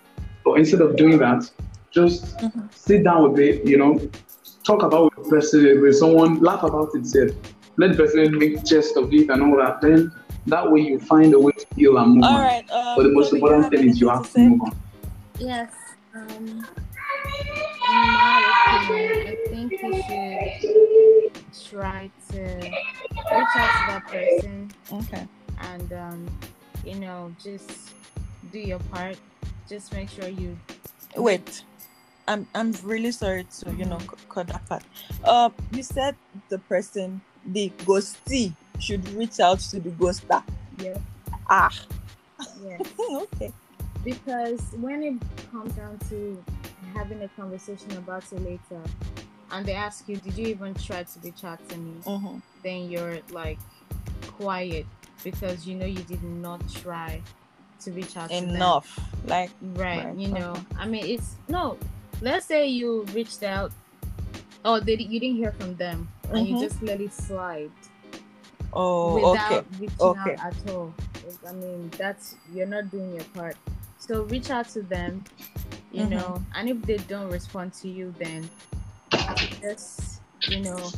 but 0.46 0.54
instead 0.54 0.82
of 0.82 0.96
doing 0.96 1.18
that 1.18 1.42
just 1.92 2.38
Mhm. 2.38 2.74
sit 2.74 3.04
down 3.04 3.20
with 3.32 3.40
it 3.40 3.66
you 3.66 3.78
know 3.78 4.00
talk 4.64 4.84
about 4.84 5.04
with 5.18 5.30
person 5.30 5.82
with 5.82 5.96
someone 5.98 6.40
laugh 6.40 6.64
about 6.64 6.90
it 6.96 7.06
sef. 7.06 7.32
Let 7.80 7.92
the 7.92 7.98
person 8.04 8.38
make 8.38 8.64
chest 8.66 8.98
of 8.98 9.14
it 9.14 9.30
and 9.30 9.42
all 9.42 9.58
that 9.58 9.80
then 9.82 10.12
that 10.48 10.70
way 10.72 10.82
you 10.82 11.00
find 11.00 11.34
a 11.34 11.40
way 11.40 11.52
to 11.54 11.66
heal 11.76 11.98
and 11.98 12.16
move 12.16 12.24
All 12.24 12.36
on 12.38 12.42
right. 12.44 12.72
Um, 12.72 12.96
but 12.98 13.04
the 13.04 13.14
most 13.18 13.30
Chloe, 13.30 13.42
important 13.42 13.72
thing 13.72 13.90
is 13.90 14.02
you 14.02 14.10
have 14.10 14.24
to 14.28 14.34
to 14.34 14.40
move 14.40 14.62
on 14.62 14.76
Yes. 15.40 15.72
Um, 16.14 16.68
in 17.92 18.02
my 18.18 18.38
opinion, 18.88 19.28
I 19.28 19.36
think 19.50 19.72
you 19.72 19.94
should 20.08 21.70
try 21.70 22.12
to 22.32 22.44
reach 23.32 23.56
out 23.56 23.72
to 23.78 23.84
that 23.92 24.04
person 24.08 24.72
Okay. 24.92 25.26
and, 25.62 25.94
um, 25.94 26.40
you 26.86 26.96
know, 26.96 27.34
just 27.42 27.92
do 28.52 28.60
your 28.60 28.80
part. 28.92 29.18
Just 29.70 29.94
make 29.94 30.10
sure 30.10 30.28
you. 30.28 30.58
Wait. 31.16 31.64
I'm 32.28 32.46
I'm 32.54 32.74
really 32.84 33.12
sorry 33.12 33.46
to 33.60 33.72
you 33.74 33.86
know 33.86 33.98
cut 34.30 34.48
that 34.48 34.64
part. 34.70 34.84
Uh, 35.24 35.50
you 35.72 35.82
said 35.82 36.16
the 36.50 36.60
person, 36.60 37.22
the 37.46 37.72
ghostee, 37.80 38.54
should 38.80 39.08
reach 39.10 39.40
out 39.40 39.60
to 39.60 39.80
the 39.80 39.90
ghoster. 39.92 40.44
Yeah. 40.78 40.98
Ah. 41.50 41.72
Yes. 42.64 42.82
okay. 43.12 43.52
because 44.04 44.62
when 44.78 45.04
it 45.04 45.52
comes 45.52 45.74
down 45.74 46.00
to 46.10 46.42
having 46.94 47.22
a 47.24 47.28
conversation 47.30 47.92
about 47.98 48.24
it 48.32 48.42
later, 48.44 48.82
and 49.52 49.66
they 49.66 49.74
ask 49.74 50.08
you, 50.08 50.18
"Did 50.18 50.38
you 50.38 50.48
even 50.48 50.74
try 50.76 51.04
to 51.04 51.20
reach 51.24 51.44
out 51.44 51.60
to 51.70 51.78
me?" 51.78 51.94
Mhm. 52.06 52.42
Then 52.64 52.90
you're 52.90 53.20
like 53.32 53.60
quiet 54.38 54.86
because 55.24 55.68
you 55.68 55.76
know 55.76 55.86
you 55.86 56.04
did 56.04 56.24
not 56.24 56.62
try 56.70 57.22
to 57.82 57.92
reach 57.92 58.16
out. 58.18 58.32
Enough. 58.32 59.00
Like 59.26 59.52
Right, 59.62 60.06
Right, 60.06 60.16
you 60.16 60.30
know. 60.30 60.56
I 60.78 60.86
mean, 60.86 61.06
it's 61.06 61.36
no. 61.48 61.78
Let's 62.22 62.46
say 62.46 62.68
you 62.68 63.04
reached 63.16 63.44
out, 63.44 63.72
or 64.66 64.82
they, 64.82 64.96
you 64.96 65.20
didn't 65.20 65.38
hear 65.38 65.54
from 65.54 65.76
them, 65.76 66.08
and 66.34 66.48
you 66.48 66.56
Mhm. 66.56 66.60
just 66.60 66.82
let 66.82 67.02
it 67.02 67.14
slide 67.14 67.72
oh 68.74 69.16
without 69.16 69.66
okay. 69.66 69.68
reaching 69.80 69.98
okay. 70.00 70.36
out 70.36 70.54
at 70.54 70.70
all. 70.72 70.94
I 71.48 71.52
mean, 71.54 71.92
that's 71.98 72.36
you're 72.52 72.68
not 72.68 72.90
doing 72.92 73.14
your 73.14 73.24
part. 73.26 73.58
So 73.98 74.24
reach 74.24 74.50
out 74.50 74.68
to 74.70 74.82
them, 74.82 75.24
you 75.92 76.06
Mhm. 76.06 76.10
know, 76.10 76.44
and 76.56 76.70
if 76.70 76.82
they 76.84 76.98
don't 76.98 77.30
respond 77.30 77.74
to 77.82 77.88
you, 77.90 78.14
then 78.18 78.50
just 79.62 80.22
you 80.48 80.60
know 80.62 80.92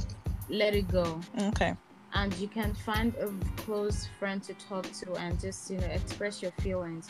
let 0.49 0.73
it 0.75 0.87
go. 0.87 1.19
Okay. 1.39 1.75
And 2.13 2.33
you 2.35 2.47
can 2.49 2.73
find 2.73 3.15
a 3.15 3.31
close 3.61 4.07
friend 4.19 4.43
to 4.43 4.53
talk 4.55 4.85
to 4.99 5.13
and 5.15 5.39
just 5.39 5.69
you 5.71 5.77
know 5.77 5.87
express 5.87 6.41
your 6.41 6.51
feelings. 6.61 7.09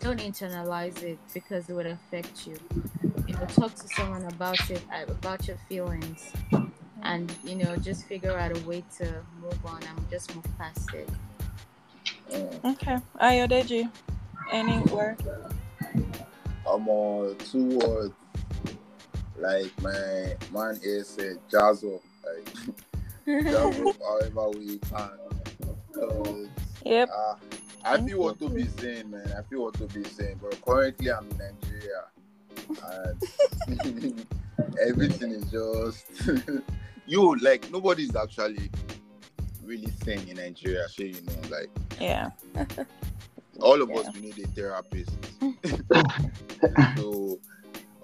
Don't 0.00 0.20
internalize 0.20 1.02
it 1.02 1.18
because 1.32 1.68
it 1.68 1.72
would 1.72 1.86
affect 1.86 2.46
you. 2.46 2.56
You 3.26 3.34
know, 3.34 3.46
talk 3.46 3.74
to 3.74 3.88
someone 3.88 4.24
about 4.26 4.70
it 4.70 4.82
about 5.08 5.46
your 5.48 5.56
feelings, 5.68 6.32
and 7.04 7.32
you 7.44 7.54
know 7.54 7.76
just 7.76 8.06
figure 8.06 8.36
out 8.36 8.56
a 8.56 8.60
way 8.66 8.82
to 8.98 9.04
move 9.40 9.66
on 9.66 9.80
and 9.82 10.10
just 10.10 10.34
move 10.34 10.44
past 10.58 10.92
it. 10.94 11.08
Okay. 12.64 12.98
Ayodeji. 13.20 13.90
Any 14.50 14.78
word? 14.92 15.22
I'm 16.66 16.88
on 16.88 17.36
two 17.38 17.78
words. 17.78 18.14
Like 19.36 19.70
my 19.82 20.36
man 20.52 20.80
is 20.82 21.08
said, 21.08 21.38
jazz 21.50 21.84
up. 21.84 22.00
Like 22.24 22.54
jazz 23.44 23.96
however 23.98 24.50
we 24.50 24.78
can. 24.78 26.50
Yep. 26.84 27.08
uh, 27.14 27.34
I 27.84 28.00
feel 28.00 28.20
what 28.20 28.38
to 28.40 28.48
be 28.48 28.66
saying, 28.66 29.10
man. 29.10 29.32
I 29.36 29.42
feel 29.42 29.62
what 29.62 29.74
to 29.74 29.84
be 29.86 30.04
saying. 30.04 30.40
But 30.42 30.60
currently 30.64 31.10
I'm 31.10 31.28
in 31.30 31.38
Nigeria. 31.38 32.04
And 32.86 34.26
everything 34.86 35.32
is 35.32 35.50
just 35.50 36.06
you 37.06 37.36
like 37.36 37.70
nobody's 37.70 38.14
actually 38.16 38.70
really 39.64 39.90
sane 40.04 40.28
in 40.28 40.36
Nigeria, 40.36 40.88
so 40.88 41.02
you 41.02 41.20
know, 41.22 41.34
like 41.50 41.70
Yeah. 42.00 42.30
all 43.60 43.80
of 43.80 43.88
Yeah. 43.90 43.96
us 44.00 44.12
we 44.14 44.20
need 44.20 44.38
a 44.38 44.46
therapist 44.48 45.16
so 46.96 47.38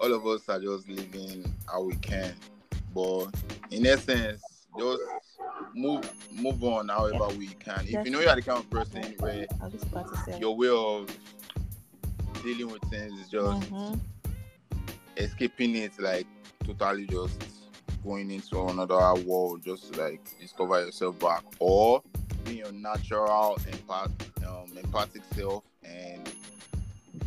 all 0.00 0.12
of 0.14 0.26
us 0.26 0.48
are 0.48 0.60
just 0.60 0.88
living 0.88 1.52
how 1.66 1.82
we 1.82 1.94
can 1.96 2.34
but 2.94 3.26
in 3.70 3.84
essence 3.86 4.66
just 4.78 5.00
move 5.74 6.08
move 6.32 6.62
on 6.64 6.88
however 6.88 7.26
we 7.36 7.48
can 7.48 7.84
if 7.88 8.04
you 8.04 8.10
know 8.10 8.20
you're 8.20 8.34
the 8.36 8.42
kind 8.42 8.58
of 8.58 8.70
person 8.70 9.02
where 9.18 9.46
about 9.92 10.08
to 10.08 10.16
say. 10.16 10.38
your 10.38 10.56
way 10.56 10.68
of 10.68 11.08
dealing 12.42 12.70
with 12.70 12.82
things 12.90 13.12
is 13.20 13.28
just 13.28 13.60
Mhm. 13.70 14.00
escaping 15.16 15.74
it 15.76 15.92
like 15.98 16.26
totally 16.64 17.06
just 17.06 17.42
going 18.04 18.30
into 18.30 18.60
another 18.66 19.14
world 19.24 19.62
just 19.64 19.92
to 19.92 20.00
like 20.00 20.20
discover 20.40 20.84
yourself 20.84 21.18
back 21.18 21.42
or 21.58 22.02
being 22.44 22.58
your 22.58 22.72
natural 22.72 23.58
empath, 23.68 24.10
um, 24.46 24.76
empathic 24.76 25.22
self 25.34 25.64
and 25.84 26.30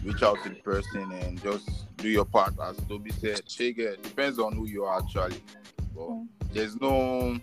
reach 0.03 0.23
out 0.23 0.41
to 0.43 0.49
the 0.49 0.55
person 0.55 1.11
and 1.11 1.41
just 1.41 1.85
do 1.97 2.09
your 2.09 2.25
part 2.25 2.53
as 2.63 2.77
Toby 2.89 3.11
said 3.11 3.41
shake 3.49 3.77
it 3.77 4.01
depends 4.03 4.39
on 4.39 4.53
who 4.53 4.67
you 4.67 4.83
are 4.85 4.99
actually 4.99 5.37
but 5.95 6.09
Mm. 6.09 6.27
there's 6.51 6.79
no 6.81 7.39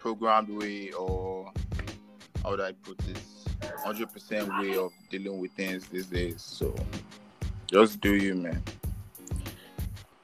programmed 0.00 0.48
way 0.48 0.90
or 0.92 1.52
how 2.42 2.50
would 2.50 2.60
I 2.60 2.72
put 2.72 2.98
this 2.98 3.44
100% 3.84 4.60
way 4.60 4.76
of 4.76 4.92
dealing 5.10 5.38
with 5.38 5.52
things 5.52 5.86
these 5.86 6.06
days 6.06 6.42
so 6.42 6.74
just 7.66 8.00
do 8.00 8.14
you 8.16 8.34
man 8.34 8.62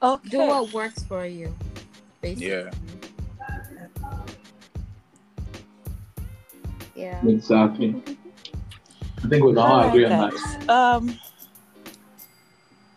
Okay. 0.03 0.29
Do 0.29 0.39
what 0.39 0.73
works 0.73 1.03
for 1.03 1.27
you, 1.27 1.55
basically. 2.21 2.47
Yeah. 2.47 2.69
Yeah. 6.95 7.27
Exactly. 7.27 7.95
I 9.23 9.27
think 9.27 9.45
we 9.45 9.51
can 9.51 9.57
all 9.57 9.81
All 9.81 9.87
agree 9.87 10.05
on 10.05 10.11
that. 10.11 10.69
Um, 10.69 11.19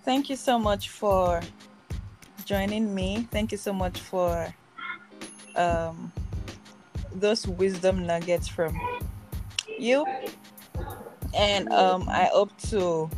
thank 0.05 0.29
you 0.31 0.37
so 0.37 0.59
much 0.59 0.89
for 0.91 1.41
joining 2.45 2.95
me. 2.95 3.27
Thank 3.31 3.53
you 3.53 3.59
so 3.59 3.72
much 3.72 4.01
for 4.01 4.55
um, 5.57 6.12
those 7.14 7.47
wisdom 7.47 8.07
nuggets 8.07 8.49
from 8.49 8.79
you. 9.79 10.07
And 11.35 11.70
um, 11.72 12.09
I 12.09 12.31
hope 12.33 12.57
to 12.68 13.11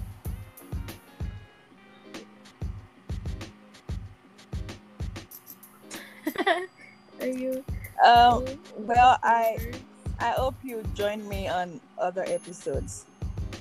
Are 7.26 7.30
you? 7.30 7.64
um, 8.06 8.44
well, 8.76 9.18
I 9.22 9.58
I 10.20 10.30
hope 10.30 10.54
you 10.62 10.82
join 10.94 11.26
me 11.28 11.48
on 11.48 11.80
other 11.98 12.22
episodes 12.26 13.04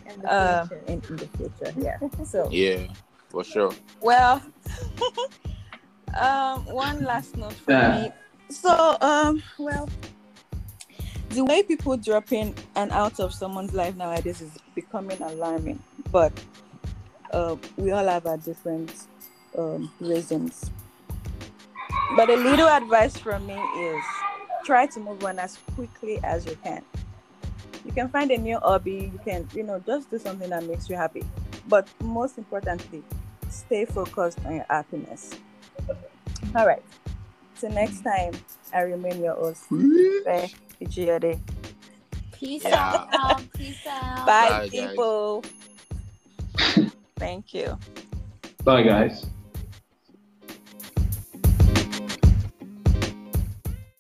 In 0.06 0.22
the 0.22 0.30
um, 0.30 0.68
future. 0.70 0.82
in, 0.88 1.02
in 1.10 1.16
the 1.18 1.28
future. 1.38 1.74
Yeah. 1.82 1.98
So 2.26 2.48
yeah 2.52 2.88
for 3.30 3.44
sure 3.44 3.74
Well, 4.02 4.42
um, 6.20 6.66
one 6.66 7.04
last 7.04 7.38
note 7.38 7.54
for 7.54 7.72
Yeah. 7.72 7.90
me. 7.90 8.12
So, 8.50 8.98
um, 9.02 9.42
well, 9.58 9.90
the 11.30 11.44
way 11.44 11.64
people 11.64 11.98
drop 11.98 12.32
in 12.32 12.54
and 12.76 12.92
out 12.92 13.20
of 13.20 13.34
someone's 13.34 13.74
life 13.74 13.96
nowadays 13.96 14.42
is 14.42 14.52
becoming 14.76 15.20
alarming. 15.22 15.80
But 16.12 16.32
uh, 17.32 17.56
we 17.78 17.90
all 17.92 18.06
have 18.06 18.28
our 18.28 18.38
different 18.38 18.94
um, 19.58 19.92
reasons. 20.00 20.70
But 22.16 22.30
a 22.30 22.36
little 22.36 22.68
advice 22.68 23.18
from 23.18 23.46
me 23.48 23.56
is 23.56 24.04
try 24.64 24.86
to 24.88 25.00
move 25.00 25.24
on 25.24 25.40
as 25.40 25.58
quickly 25.76 26.20
as 26.24 26.46
you 26.46 26.58
can. 26.64 26.84
You 27.86 27.92
can 27.92 28.10
find 28.10 28.32
a 28.32 28.38
new 28.38 28.58
hobby. 28.60 29.12
You 29.14 29.20
can, 29.24 29.48
you 29.54 29.64
know, 29.64 29.80
just 29.86 30.10
do 30.10 30.18
something 30.20 30.50
that 30.50 30.64
makes 30.66 30.90
you 30.90 30.96
happy. 30.96 31.24
But 31.68 31.88
most 32.02 32.38
importantly, 32.38 33.04
stay 33.50 33.86
focused 33.86 34.40
on 34.46 34.56
your 34.56 34.66
happiness. 34.70 35.34
All 36.56 36.66
right. 36.66 36.84
Till 37.60 37.72
next 37.72 38.02
time, 38.02 38.34
I 38.74 38.82
remain 38.82 39.24
your 39.24 39.36
host. 39.36 39.64
Faye 39.70 40.52
Ichiode. 40.82 41.40
Peace 42.32 42.64
Yeah. 42.64 43.06
out. 43.14 43.42
Peace 43.54 43.86
out. 43.88 44.26
Bye, 44.26 44.50
Bye, 44.50 44.70
people. 44.70 45.44
Thank 47.18 47.54
you. 47.54 47.78
Bye, 48.64 48.84
guys. 48.84 49.26